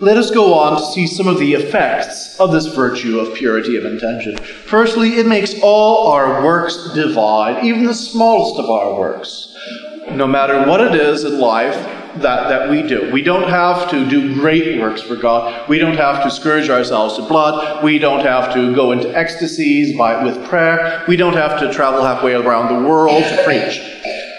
Let 0.00 0.16
us 0.16 0.30
go 0.30 0.54
on 0.54 0.78
to 0.78 0.86
see 0.86 1.06
some 1.06 1.28
of 1.28 1.38
the 1.38 1.52
effects 1.52 2.40
of 2.40 2.50
this 2.50 2.68
virtue 2.68 3.20
of 3.20 3.34
purity 3.34 3.76
of 3.76 3.84
intention. 3.84 4.38
Firstly, 4.38 5.18
it 5.18 5.26
makes 5.26 5.54
all 5.60 6.12
our 6.12 6.42
works 6.42 6.94
divine, 6.94 7.62
even 7.62 7.84
the 7.84 7.92
smallest 7.92 8.58
of 8.58 8.70
our 8.70 8.98
works. 8.98 9.54
No 10.12 10.26
matter 10.26 10.66
what 10.66 10.80
it 10.80 10.94
is 10.94 11.24
in 11.24 11.38
life, 11.38 12.01
that, 12.16 12.48
that 12.48 12.70
we 12.70 12.82
do. 12.82 13.10
We 13.10 13.22
don't 13.22 13.48
have 13.48 13.90
to 13.90 14.08
do 14.08 14.34
great 14.34 14.80
works 14.80 15.00
for 15.00 15.16
God. 15.16 15.68
We 15.68 15.78
don't 15.78 15.96
have 15.96 16.22
to 16.24 16.30
scourge 16.30 16.68
ourselves 16.68 17.16
to 17.16 17.22
blood. 17.22 17.82
We 17.82 17.98
don't 17.98 18.24
have 18.24 18.52
to 18.54 18.74
go 18.74 18.92
into 18.92 19.08
ecstasies 19.16 19.96
by, 19.96 20.22
with 20.22 20.44
prayer. 20.48 21.04
We 21.08 21.16
don't 21.16 21.34
have 21.34 21.58
to 21.60 21.72
travel 21.72 22.04
halfway 22.04 22.34
around 22.34 22.74
the 22.74 22.88
world 22.88 23.22
to 23.22 23.44
preach. 23.44 23.80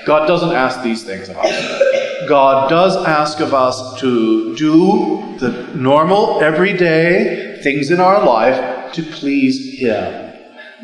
God 0.06 0.27
doesn't 0.27 0.51
ask 0.51 0.82
these 0.84 1.03
things 1.03 1.30
of 1.30 1.38
us. 1.38 2.27
God 2.27 2.70
does 2.70 2.96
ask 3.06 3.39
of 3.39 3.53
us 3.53 4.00
to 4.00 4.56
do 4.56 5.38
the 5.39 5.50
normal, 5.75 6.42
everyday 6.42 7.60
things 7.63 7.92
in 7.92 8.00
our 8.00 8.24
life 8.25 8.94
to 8.94 9.03
please 9.03 9.80
Him. 9.80 10.34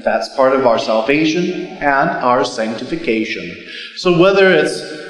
That's 0.04 0.34
part 0.36 0.54
of 0.54 0.66
our 0.66 0.80
salvation 0.80 1.68
and 1.68 2.10
our 2.10 2.46
sanctification. 2.46 3.66
So 3.98 4.18
whether 4.18 4.50
it's 4.52 5.09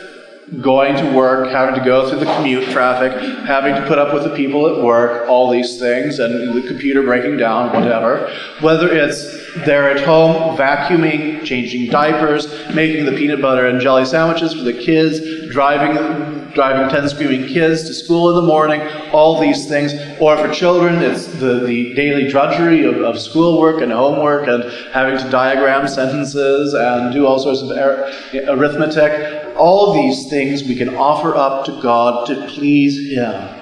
going 0.62 0.96
to 0.96 1.14
work, 1.14 1.52
having 1.52 1.76
to 1.76 1.86
go 1.86 2.10
through 2.10 2.20
the 2.20 2.34
commute 2.36 2.70
traffic, 2.70 3.14
having 3.46 3.76
to 3.76 3.88
put 3.88 3.98
up 3.98 4.14
with 4.14 4.24
the 4.24 4.36
people 4.36 4.68
at 4.68 4.84
work, 4.84 5.30
all 5.30 5.50
these 5.50 5.80
things, 5.80 6.20
and 6.20 6.54
the 6.54 6.68
computer 6.68 7.04
breaking 7.04 7.38
down, 7.38 7.74
whatever. 7.74 8.34
Whether 8.62 8.92
it's 8.92 9.40
they're 9.66 9.90
at 9.90 10.06
home 10.06 10.58
vacuuming, 10.58 11.44
changing 11.44 11.92
diapers, 11.92 12.48
making 12.74 13.06
the 13.06 13.12
peanut 13.12 13.42
butter 13.42 13.68
and 13.68 13.80
jelly 13.80 14.06
sandwiches 14.06 14.54
for 14.54 14.64
the 14.64 14.74
kids, 14.74 15.20
driving 15.52 16.40
driving 16.54 16.90
10 16.90 17.10
screaming 17.10 17.48
kids 17.48 17.88
to 17.88 17.94
school 17.94 18.30
in 18.30 18.36
the 18.36 18.42
morning, 18.42 18.82
all 19.12 19.40
these 19.40 19.68
things. 19.68 19.94
Or 20.20 20.38
for 20.38 20.52
children, 20.52 21.02
it's 21.02 21.28
the, 21.28 21.66
the 21.66 21.94
daily 21.94 22.28
drudgery 22.28 22.84
of, 22.86 22.98
of 22.98 23.20
schoolwork 23.20 23.82
and 23.82 23.92
homework 23.92 24.48
and 24.48 24.64
having 24.92 25.18
to 25.18 25.30
diagram 25.30 25.88
sentences 25.88 26.74
and 26.74 27.14
do 27.14 27.26
all 27.26 27.40
sorts 27.40 27.62
of 27.62 27.70
arithmetic. 27.72 29.49
All 29.60 29.94
these 29.94 30.30
things 30.30 30.64
we 30.64 30.76
can 30.76 30.96
offer 30.96 31.36
up 31.36 31.66
to 31.66 31.82
God 31.82 32.28
to 32.28 32.48
please 32.48 33.14
Him. 33.14 33.60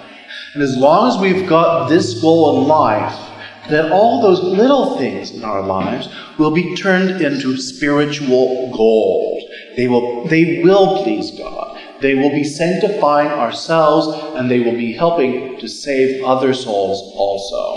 And 0.53 0.63
as 0.63 0.77
long 0.77 1.09
as 1.09 1.17
we've 1.19 1.47
got 1.47 1.89
this 1.89 2.21
goal 2.21 2.61
in 2.61 2.67
life, 2.67 3.27
then 3.69 3.91
all 3.91 4.21
those 4.21 4.41
little 4.41 4.97
things 4.97 5.31
in 5.31 5.43
our 5.43 5.61
lives 5.61 6.07
will 6.37 6.51
be 6.51 6.75
turned 6.75 7.21
into 7.21 7.57
spiritual 7.57 8.71
gold. 8.75 9.43
They 9.75 9.87
will, 9.87 10.25
they 10.27 10.61
will 10.63 11.03
please 11.03 11.31
God. 11.31 11.79
They 11.99 12.15
will 12.15 12.29
be 12.29 12.43
sanctifying 12.43 13.29
ourselves 13.29 14.07
and 14.35 14.49
they 14.49 14.59
will 14.59 14.75
be 14.75 14.93
helping 14.93 15.59
to 15.59 15.67
save 15.67 16.23
other 16.23 16.53
souls 16.53 17.11
also. 17.15 17.75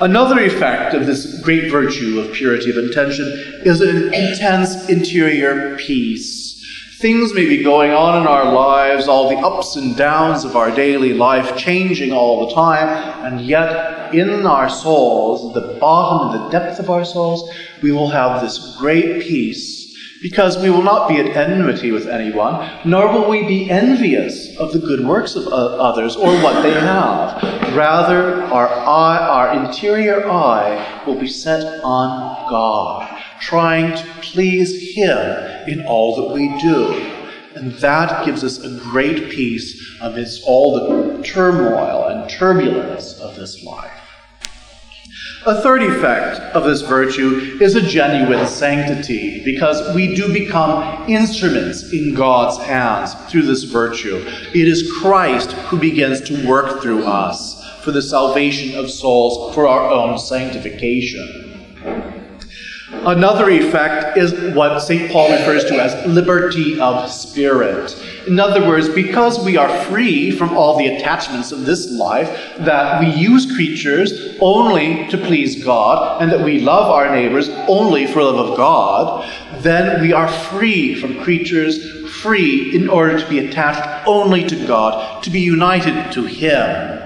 Another 0.00 0.40
effect 0.40 0.92
of 0.94 1.06
this 1.06 1.40
great 1.40 1.70
virtue 1.70 2.18
of 2.18 2.34
purity 2.34 2.70
of 2.70 2.76
intention 2.76 3.26
is 3.64 3.80
an 3.80 4.12
intense 4.12 4.88
interior 4.88 5.76
peace. 5.76 6.53
Things 7.04 7.34
may 7.34 7.44
be 7.44 7.62
going 7.62 7.90
on 7.90 8.22
in 8.22 8.26
our 8.26 8.50
lives, 8.50 9.08
all 9.08 9.28
the 9.28 9.36
ups 9.36 9.76
and 9.76 9.94
downs 9.94 10.46
of 10.46 10.56
our 10.56 10.74
daily 10.74 11.12
life 11.12 11.54
changing 11.54 12.12
all 12.12 12.48
the 12.48 12.54
time, 12.54 12.88
and 13.26 13.42
yet 13.42 14.14
in 14.14 14.46
our 14.46 14.70
souls, 14.70 15.52
the 15.52 15.76
bottom, 15.78 16.30
and 16.30 16.46
the 16.46 16.48
depth 16.48 16.78
of 16.78 16.88
our 16.88 17.04
souls, 17.04 17.54
we 17.82 17.92
will 17.92 18.08
have 18.08 18.40
this 18.40 18.74
great 18.78 19.20
peace 19.20 19.94
because 20.22 20.56
we 20.56 20.70
will 20.70 20.80
not 20.80 21.06
be 21.06 21.18
at 21.18 21.36
enmity 21.36 21.92
with 21.92 22.08
anyone, 22.08 22.70
nor 22.86 23.12
will 23.12 23.28
we 23.28 23.46
be 23.46 23.70
envious 23.70 24.56
of 24.56 24.72
the 24.72 24.78
good 24.78 25.06
works 25.06 25.36
of 25.36 25.46
others 25.48 26.16
or 26.16 26.34
what 26.36 26.62
they 26.62 26.72
have. 26.72 27.42
Rather, 27.76 28.44
our 28.44 28.66
eye, 28.66 29.18
our 29.18 29.62
interior 29.62 30.26
eye 30.26 31.02
will 31.06 31.20
be 31.20 31.28
set 31.28 31.84
on 31.84 32.48
God 32.48 33.13
trying 33.48 33.96
to 33.96 34.04
please 34.20 34.94
Him 34.96 35.68
in 35.68 35.84
all 35.86 36.16
that 36.16 36.34
we 36.34 36.48
do. 36.60 36.92
And 37.54 37.72
that 37.74 38.24
gives 38.26 38.42
us 38.42 38.58
a 38.58 38.78
great 38.80 39.30
peace 39.30 39.80
amidst 40.00 40.42
all 40.44 40.74
the 40.74 41.22
turmoil 41.22 42.08
and 42.08 42.28
turbulence 42.28 43.14
of 43.20 43.36
this 43.36 43.62
life. 43.62 43.92
A 45.46 45.60
third 45.60 45.82
effect 45.82 46.40
of 46.56 46.64
this 46.64 46.80
virtue 46.80 47.58
is 47.60 47.74
a 47.74 47.82
genuine 47.82 48.46
sanctity, 48.46 49.44
because 49.44 49.94
we 49.94 50.14
do 50.14 50.32
become 50.32 51.06
instruments 51.06 51.92
in 51.92 52.14
God's 52.14 52.56
hands 52.64 53.14
through 53.30 53.42
this 53.42 53.64
virtue. 53.64 54.24
It 54.54 54.66
is 54.66 54.90
Christ 55.02 55.52
who 55.52 55.78
begins 55.78 56.22
to 56.22 56.48
work 56.48 56.80
through 56.80 57.04
us 57.04 57.62
for 57.82 57.92
the 57.92 58.00
salvation 58.00 58.78
of 58.78 58.90
souls, 58.90 59.54
for 59.54 59.68
our 59.68 59.90
own 59.90 60.18
sanctification. 60.18 61.53
Another 63.06 63.50
effect 63.50 64.16
is 64.16 64.54
what 64.54 64.80
St. 64.80 65.12
Paul 65.12 65.30
refers 65.30 65.64
to 65.64 65.74
as 65.74 66.06
liberty 66.06 66.80
of 66.80 67.10
spirit. 67.10 67.94
In 68.26 68.40
other 68.40 68.66
words, 68.66 68.88
because 68.88 69.44
we 69.44 69.58
are 69.58 69.84
free 69.84 70.30
from 70.30 70.56
all 70.56 70.78
the 70.78 70.86
attachments 70.86 71.52
of 71.52 71.66
this 71.66 71.90
life, 71.90 72.30
that 72.60 73.00
we 73.00 73.08
use 73.08 73.54
creatures 73.54 74.38
only 74.40 75.06
to 75.08 75.18
please 75.18 75.62
God, 75.62 76.22
and 76.22 76.32
that 76.32 76.42
we 76.42 76.60
love 76.60 76.90
our 76.90 77.14
neighbors 77.14 77.50
only 77.68 78.06
for 78.06 78.22
love 78.22 78.50
of 78.50 78.56
God, 78.56 79.30
then 79.62 80.00
we 80.00 80.14
are 80.14 80.28
free 80.28 80.94
from 80.94 81.22
creatures, 81.22 82.10
free 82.22 82.74
in 82.74 82.88
order 82.88 83.18
to 83.18 83.28
be 83.28 83.46
attached 83.46 84.08
only 84.08 84.44
to 84.44 84.66
God, 84.66 85.22
to 85.24 85.30
be 85.30 85.40
united 85.40 86.10
to 86.12 86.24
Him. 86.24 87.02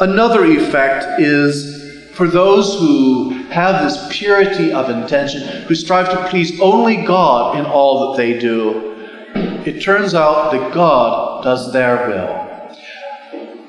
Another 0.00 0.44
effect 0.44 1.18
is 1.18 2.10
for 2.12 2.26
those 2.26 2.78
who 2.78 3.31
have 3.52 3.84
this 3.84 4.08
purity 4.10 4.72
of 4.72 4.90
intention, 4.90 5.62
who 5.62 5.74
strive 5.74 6.10
to 6.10 6.28
please 6.28 6.60
only 6.60 7.04
God 7.04 7.58
in 7.58 7.66
all 7.66 8.10
that 8.10 8.16
they 8.16 8.38
do, 8.38 8.96
it 9.64 9.80
turns 9.80 10.14
out 10.14 10.52
that 10.52 10.72
God 10.74 11.44
does 11.44 11.72
their 11.72 12.08
will. 12.08 12.42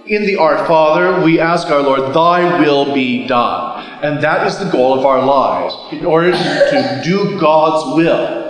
In 0.05 0.25
the 0.25 0.35
Our 0.35 0.65
Father, 0.65 1.23
we 1.23 1.39
ask 1.39 1.67
our 1.67 1.81
Lord, 1.81 2.13
Thy 2.13 2.59
will 2.59 2.93
be 2.93 3.25
done. 3.25 3.85
And 4.03 4.21
that 4.21 4.45
is 4.45 4.57
the 4.57 4.69
goal 4.69 4.99
of 4.99 5.05
our 5.05 5.25
lives, 5.25 5.75
in 5.93 6.05
order 6.05 6.31
to 6.31 7.01
do 7.05 7.39
God's 7.39 7.95
will. 7.95 8.42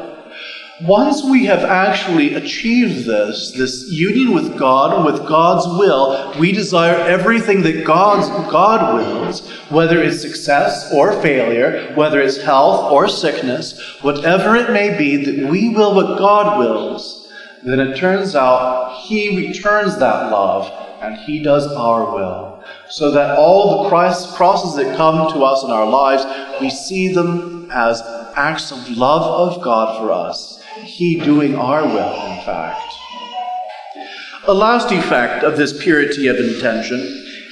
Once 0.86 1.24
we 1.24 1.46
have 1.46 1.64
actually 1.64 2.34
achieved 2.34 3.06
this, 3.06 3.52
this 3.52 3.90
union 3.90 4.34
with 4.34 4.58
God 4.60 5.06
with 5.06 5.26
God's 5.26 5.66
will, 5.80 6.38
we 6.38 6.52
desire 6.52 6.98
everything 6.98 7.62
that 7.62 7.86
God's, 7.86 8.28
God 8.52 8.96
wills, 8.96 9.50
whether 9.70 10.04
it's 10.04 10.22
success 10.22 10.92
or 10.94 11.14
failure, 11.22 11.94
whether 11.96 12.20
it's 12.20 12.42
health 12.42 12.92
or 12.92 13.08
sickness, 13.08 13.80
whatever 14.02 14.58
it 14.58 14.74
may 14.74 14.98
be, 14.98 15.24
that 15.24 15.50
we 15.50 15.70
will 15.70 15.96
what 15.96 16.20
God 16.20 16.60
wills, 16.60 17.32
then 17.64 17.80
it 17.80 17.96
turns 17.96 18.36
out 18.36 19.06
He 19.06 19.48
returns 19.48 19.98
that 20.00 20.32
love 20.32 20.70
and 21.02 21.16
He 21.16 21.42
does 21.42 21.66
our 21.68 22.14
will. 22.14 22.62
So 22.90 23.12
that 23.12 23.38
all 23.40 23.84
the 23.84 23.90
crosses 23.90 24.76
that 24.76 24.98
come 24.98 25.32
to 25.32 25.44
us 25.46 25.64
in 25.64 25.72
our 25.72 25.90
lives, 25.90 26.26
we 26.60 26.70
see 26.70 27.14
them 27.14 27.72
as 27.72 28.02
acts 28.36 28.74
of 28.74 28.90
love 28.90 29.56
of 29.56 29.64
God 29.64 29.98
for 29.98 30.12
us 30.12 30.60
he 30.82 31.16
doing 31.16 31.56
our 31.56 31.84
will, 31.84 32.26
in 32.32 32.46
fact. 32.46 32.94
A 34.48 34.54
last 34.54 34.92
effect 34.92 35.44
of 35.44 35.58
this 35.58 35.82
purity 35.82 36.28
of 36.28 36.38
intention 36.38 37.00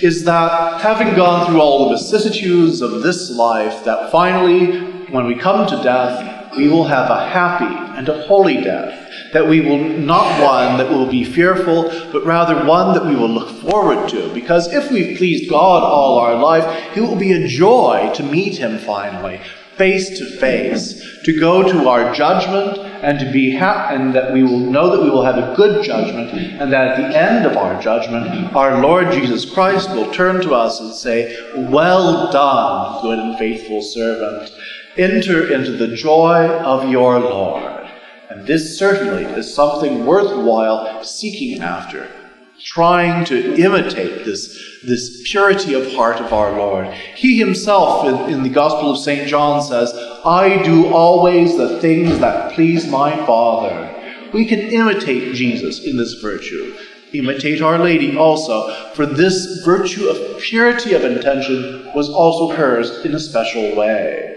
is 0.02 0.24
that 0.26 0.82
having 0.82 1.16
gone 1.16 1.46
through 1.46 1.62
all 1.62 1.90
the 1.90 1.96
vicissitudes 1.96 2.82
of 2.82 3.04
this 3.04 3.30
life, 3.32 3.86
that 3.86 4.12
finally, 4.12 4.80
when 5.12 5.26
we 5.26 5.36
come 5.36 5.68
to 5.68 5.84
death, 5.84 6.56
we 6.58 6.68
will 6.68 6.86
have 6.86 7.10
a 7.10 7.30
happy 7.30 7.98
and 7.98 8.10
a 8.10 8.24
holy 8.24 8.62
death. 8.62 8.98
That 9.32 9.48
we 9.48 9.62
will 9.62 9.78
not 9.78 10.42
one 10.42 10.78
that 10.80 10.90
will 10.90 11.06
be 11.06 11.24
fearful, 11.24 11.84
but 12.12 12.26
rather 12.26 12.66
one 12.66 12.94
that 12.94 13.06
we 13.06 13.16
will 13.16 13.30
look 13.30 13.50
forward 13.62 14.10
to. 14.10 14.34
Because 14.34 14.74
if 14.74 14.92
we've 14.92 15.18
pleased 15.18 15.50
God 15.50 15.84
all 15.84 16.20
our 16.20 16.36
life, 16.36 16.98
it 16.98 17.02
will 17.02 17.16
be 17.16 17.32
a 17.32 17.48
joy 17.48 18.12
to 18.16 18.24
meet 18.24 18.58
Him 18.58 18.78
finally, 18.80 19.40
face 19.78 20.18
to 20.20 20.40
face, 20.40 21.22
to 21.24 21.40
go 21.40 21.64
to 21.64 21.88
our 21.88 22.14
judgment 22.14 22.78
and 23.04 23.20
to 23.20 23.32
be 23.32 23.52
happy, 23.52 23.96
and 23.96 24.14
that 24.14 24.32
we 24.32 24.44
will 24.44 24.60
know 24.60 24.96
that 24.96 25.04
we 25.04 25.10
will 25.10 25.24
have 25.24 25.38
a 25.38 25.56
good 25.56 25.84
judgment, 25.84 26.32
and 26.32 26.72
that 26.72 26.90
at 26.90 26.98
the 26.98 27.18
end 27.18 27.46
of 27.46 27.58
our 27.58 27.82
judgment, 27.82 28.56
our 28.56 28.82
Lord 28.82 29.12
Jesus 29.12 29.52
Christ 29.52 29.90
will 29.90 30.12
turn 30.12 30.42
to 30.42 30.54
us 30.54 30.80
and 30.80 30.94
say, 30.94 31.36
Well 31.70 32.32
done, 32.32 33.02
good 33.02 33.20
and 33.20 33.38
faithful 33.38 33.82
servant. 33.82 34.52
Enter 34.98 35.52
into 35.52 35.72
the 35.72 35.96
joy 35.96 36.48
of 36.48 36.90
your 36.90 37.20
Lord. 37.20 37.90
And 38.30 38.46
this 38.46 38.78
certainly 38.78 39.24
is 39.24 39.54
something 39.54 40.06
worthwhile 40.06 41.04
seeking 41.04 41.62
after 41.62 42.21
trying 42.64 43.26
to 43.26 43.56
imitate 43.56 44.26
this, 44.26 44.80
this 44.84 45.30
purity 45.30 45.74
of 45.74 45.94
heart 45.94 46.18
of 46.18 46.34
our 46.34 46.58
Lord. 46.58 46.88
He 47.16 47.38
himself, 47.38 48.06
in, 48.06 48.34
in 48.34 48.44
the 48.44 48.50
Gospel 48.50 48.92
of 48.92 49.00
St. 49.00 49.28
John, 49.28 49.62
says, 49.62 49.94
I 50.26 50.62
do 50.64 50.88
always 50.94 51.58
the 51.58 51.80
things 51.80 52.20
that 52.20 52.54
please 52.54 52.88
my 52.88 53.16
Father. 53.26 54.30
We 54.34 54.46
can 54.46 54.60
imitate 54.60 55.36
Jesus 55.36 55.84
in 55.84 55.98
this 55.98 56.14
virtue. 56.22 56.78
Imitate 57.14 57.62
Our 57.62 57.78
Lady 57.78 58.16
also, 58.16 58.74
for 58.94 59.06
this 59.06 59.62
virtue 59.66 60.08
of 60.08 60.42
purity 60.42 60.94
of 60.94 61.04
intention 61.04 61.92
was 61.94 62.08
also 62.08 62.56
hers 62.56 63.04
in 63.04 63.14
a 63.14 63.20
special 63.20 63.76
way. 63.76 64.31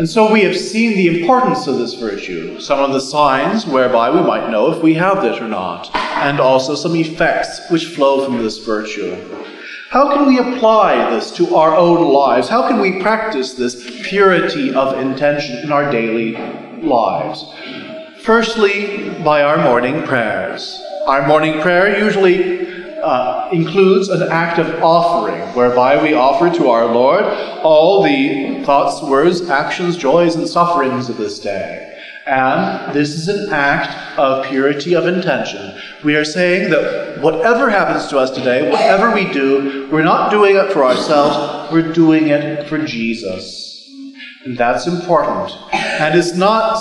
And 0.00 0.08
so 0.08 0.32
we 0.32 0.44
have 0.44 0.56
seen 0.56 0.96
the 0.96 1.20
importance 1.20 1.66
of 1.66 1.76
this 1.76 1.92
virtue, 1.92 2.58
some 2.58 2.78
of 2.78 2.94
the 2.94 3.02
signs 3.02 3.66
whereby 3.66 4.08
we 4.08 4.22
might 4.22 4.48
know 4.48 4.72
if 4.72 4.82
we 4.82 4.94
have 4.94 5.22
it 5.26 5.42
or 5.42 5.46
not, 5.46 5.94
and 5.94 6.40
also 6.40 6.74
some 6.74 6.96
effects 6.96 7.70
which 7.70 7.84
flow 7.84 8.24
from 8.24 8.38
this 8.38 8.64
virtue. 8.64 9.14
How 9.90 10.08
can 10.14 10.26
we 10.26 10.38
apply 10.38 11.10
this 11.10 11.30
to 11.32 11.54
our 11.54 11.76
own 11.76 12.14
lives? 12.14 12.48
How 12.48 12.66
can 12.66 12.80
we 12.80 13.02
practice 13.02 13.52
this 13.52 14.00
purity 14.08 14.72
of 14.72 14.98
intention 14.98 15.58
in 15.58 15.70
our 15.70 15.92
daily 15.92 16.32
lives? 16.80 17.44
Firstly, 18.22 19.10
by 19.22 19.42
our 19.42 19.58
morning 19.58 20.02
prayers. 20.04 20.82
Our 21.08 21.26
morning 21.26 21.60
prayer 21.60 22.02
usually 22.02 22.59
uh, 23.02 23.48
includes 23.52 24.08
an 24.08 24.22
act 24.30 24.58
of 24.58 24.82
offering, 24.82 25.42
whereby 25.54 26.02
we 26.02 26.14
offer 26.14 26.50
to 26.50 26.68
our 26.68 26.86
Lord 26.86 27.24
all 27.62 28.02
the 28.02 28.62
thoughts, 28.64 29.02
words, 29.02 29.48
actions, 29.48 29.96
joys, 29.96 30.34
and 30.34 30.46
sufferings 30.48 31.08
of 31.08 31.16
this 31.16 31.38
day. 31.38 31.86
And 32.26 32.94
this 32.94 33.10
is 33.10 33.28
an 33.28 33.52
act 33.52 34.18
of 34.18 34.46
purity 34.46 34.94
of 34.94 35.06
intention. 35.06 35.80
We 36.04 36.14
are 36.16 36.24
saying 36.24 36.70
that 36.70 37.20
whatever 37.20 37.70
happens 37.70 38.08
to 38.08 38.18
us 38.18 38.30
today, 38.30 38.70
whatever 38.70 39.12
we 39.14 39.30
do, 39.32 39.88
we're 39.90 40.04
not 40.04 40.30
doing 40.30 40.56
it 40.56 40.72
for 40.72 40.84
ourselves, 40.84 41.72
we're 41.72 41.92
doing 41.92 42.28
it 42.28 42.68
for 42.68 42.78
Jesus. 42.78 43.88
And 44.44 44.56
that's 44.56 44.86
important. 44.86 45.52
And 45.72 46.18
it's 46.18 46.34
not 46.34 46.76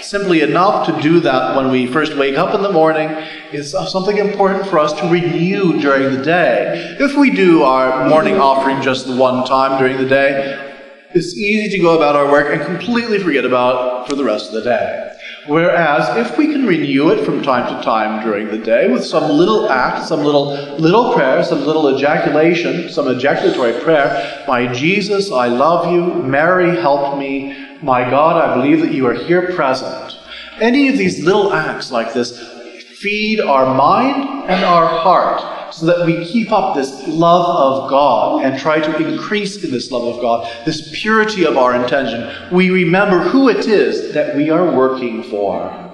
simply 0.00 0.40
enough 0.40 0.86
to 0.86 1.02
do 1.02 1.20
that 1.20 1.54
when 1.54 1.70
we 1.70 1.86
first 1.86 2.16
wake 2.16 2.38
up 2.38 2.54
in 2.54 2.62
the 2.62 2.72
morning. 2.72 3.08
It's 3.50 3.70
something 3.70 4.18
important 4.18 4.66
for 4.66 4.78
us 4.78 4.92
to 5.00 5.08
renew 5.08 5.80
during 5.80 6.14
the 6.14 6.22
day. 6.22 6.96
If 7.00 7.16
we 7.16 7.30
do 7.30 7.62
our 7.62 8.06
morning 8.06 8.36
offering 8.36 8.82
just 8.82 9.06
the 9.06 9.16
one 9.16 9.46
time 9.46 9.78
during 9.78 9.96
the 9.96 10.06
day, 10.08 10.66
it's 11.14 11.34
easy 11.34 11.74
to 11.74 11.82
go 11.82 11.96
about 11.96 12.14
our 12.14 12.30
work 12.30 12.52
and 12.52 12.62
completely 12.62 13.18
forget 13.18 13.46
about 13.46 14.04
it 14.04 14.10
for 14.10 14.16
the 14.16 14.24
rest 14.24 14.48
of 14.48 14.52
the 14.52 14.60
day. 14.60 15.16
Whereas 15.46 16.14
if 16.18 16.36
we 16.36 16.48
can 16.48 16.66
renew 16.66 17.08
it 17.08 17.24
from 17.24 17.42
time 17.42 17.74
to 17.74 17.82
time 17.82 18.22
during 18.22 18.48
the 18.48 18.58
day 18.58 18.92
with 18.92 19.02
some 19.02 19.30
little 19.30 19.70
act, 19.70 20.06
some 20.06 20.20
little 20.20 20.52
little 20.76 21.14
prayer, 21.14 21.42
some 21.42 21.64
little 21.64 21.96
ejaculation, 21.96 22.90
some 22.90 23.08
ejaculatory 23.08 23.80
prayer, 23.80 24.44
my 24.46 24.70
Jesus, 24.74 25.32
I 25.32 25.46
love 25.46 25.90
you, 25.90 26.22
Mary, 26.22 26.76
help 26.78 27.18
me, 27.18 27.78
my 27.80 28.10
God, 28.10 28.36
I 28.36 28.54
believe 28.56 28.82
that 28.82 28.92
you 28.92 29.06
are 29.06 29.14
here 29.14 29.54
present. 29.54 30.18
Any 30.60 30.88
of 30.88 30.98
these 30.98 31.24
little 31.24 31.54
acts 31.54 31.90
like 31.90 32.12
this 32.12 32.57
feed 33.00 33.40
our 33.40 33.74
mind 33.74 34.50
and 34.50 34.64
our 34.64 34.86
heart 34.86 35.74
so 35.74 35.86
that 35.86 36.04
we 36.04 36.24
keep 36.24 36.50
up 36.50 36.74
this 36.74 37.06
love 37.06 37.84
of 37.84 37.90
God 37.90 38.44
and 38.44 38.58
try 38.58 38.80
to 38.80 39.08
increase 39.08 39.62
in 39.62 39.70
this 39.70 39.90
love 39.90 40.16
of 40.16 40.20
God, 40.20 40.50
this 40.64 40.90
purity 41.00 41.46
of 41.46 41.56
our 41.56 41.74
intention. 41.80 42.28
We 42.50 42.70
remember 42.70 43.20
who 43.20 43.48
it 43.48 43.66
is 43.66 44.14
that 44.14 44.34
we 44.34 44.50
are 44.50 44.74
working 44.74 45.22
for. 45.22 45.84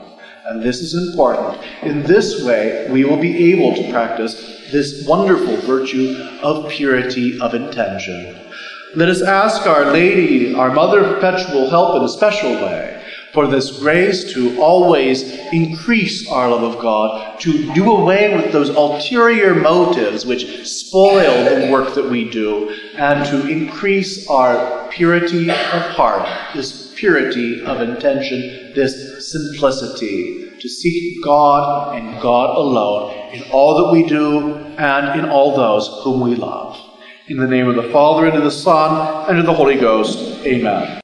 And 0.46 0.62
this 0.62 0.80
is 0.80 0.94
important. 1.08 1.62
In 1.82 2.02
this 2.02 2.44
way, 2.44 2.88
we 2.90 3.04
will 3.04 3.18
be 3.18 3.52
able 3.52 3.74
to 3.74 3.90
practice 3.90 4.34
this 4.70 5.06
wonderful 5.06 5.56
virtue 5.58 6.16
of 6.42 6.70
purity 6.70 7.40
of 7.40 7.54
intention. 7.54 8.38
Let 8.94 9.08
us 9.08 9.22
ask 9.22 9.66
Our 9.66 9.92
Lady, 9.92 10.54
our 10.54 10.72
Mother 10.72 11.02
Perpetual 11.02 11.68
Help, 11.68 11.96
in 11.96 12.02
a 12.02 12.08
special 12.08 12.52
way 12.52 12.93
for 13.34 13.48
this 13.48 13.78
grace 13.80 14.32
to 14.32 14.58
always 14.62 15.22
increase 15.52 16.30
our 16.30 16.48
love 16.48 16.62
of 16.62 16.80
God, 16.80 17.38
to 17.40 17.74
do 17.74 17.92
away 17.92 18.34
with 18.34 18.52
those 18.52 18.70
ulterior 18.70 19.54
motives 19.56 20.24
which 20.24 20.66
spoil 20.66 21.60
the 21.60 21.70
work 21.70 21.94
that 21.94 22.08
we 22.08 22.30
do, 22.30 22.70
and 22.96 23.26
to 23.26 23.48
increase 23.48 24.28
our 24.28 24.88
purity 24.88 25.50
of 25.50 25.82
heart, 25.98 26.26
this 26.54 26.94
purity 26.94 27.62
of 27.64 27.80
intention, 27.80 28.72
this 28.74 29.32
simplicity, 29.32 30.52
to 30.60 30.68
seek 30.68 31.22
God 31.22 31.96
and 31.96 32.22
God 32.22 32.56
alone 32.56 33.34
in 33.34 33.42
all 33.50 33.84
that 33.84 33.92
we 33.92 34.06
do 34.08 34.54
and 34.78 35.18
in 35.18 35.28
all 35.28 35.56
those 35.56 35.88
whom 36.04 36.20
we 36.20 36.36
love. 36.36 36.80
In 37.26 37.38
the 37.38 37.48
name 37.48 37.68
of 37.68 37.74
the 37.74 37.90
Father, 37.90 38.26
and 38.26 38.36
of 38.36 38.44
the 38.44 38.50
Son, 38.50 39.28
and 39.28 39.38
of 39.38 39.46
the 39.46 39.52
Holy 39.52 39.76
Ghost, 39.76 40.18
amen. 40.46 40.88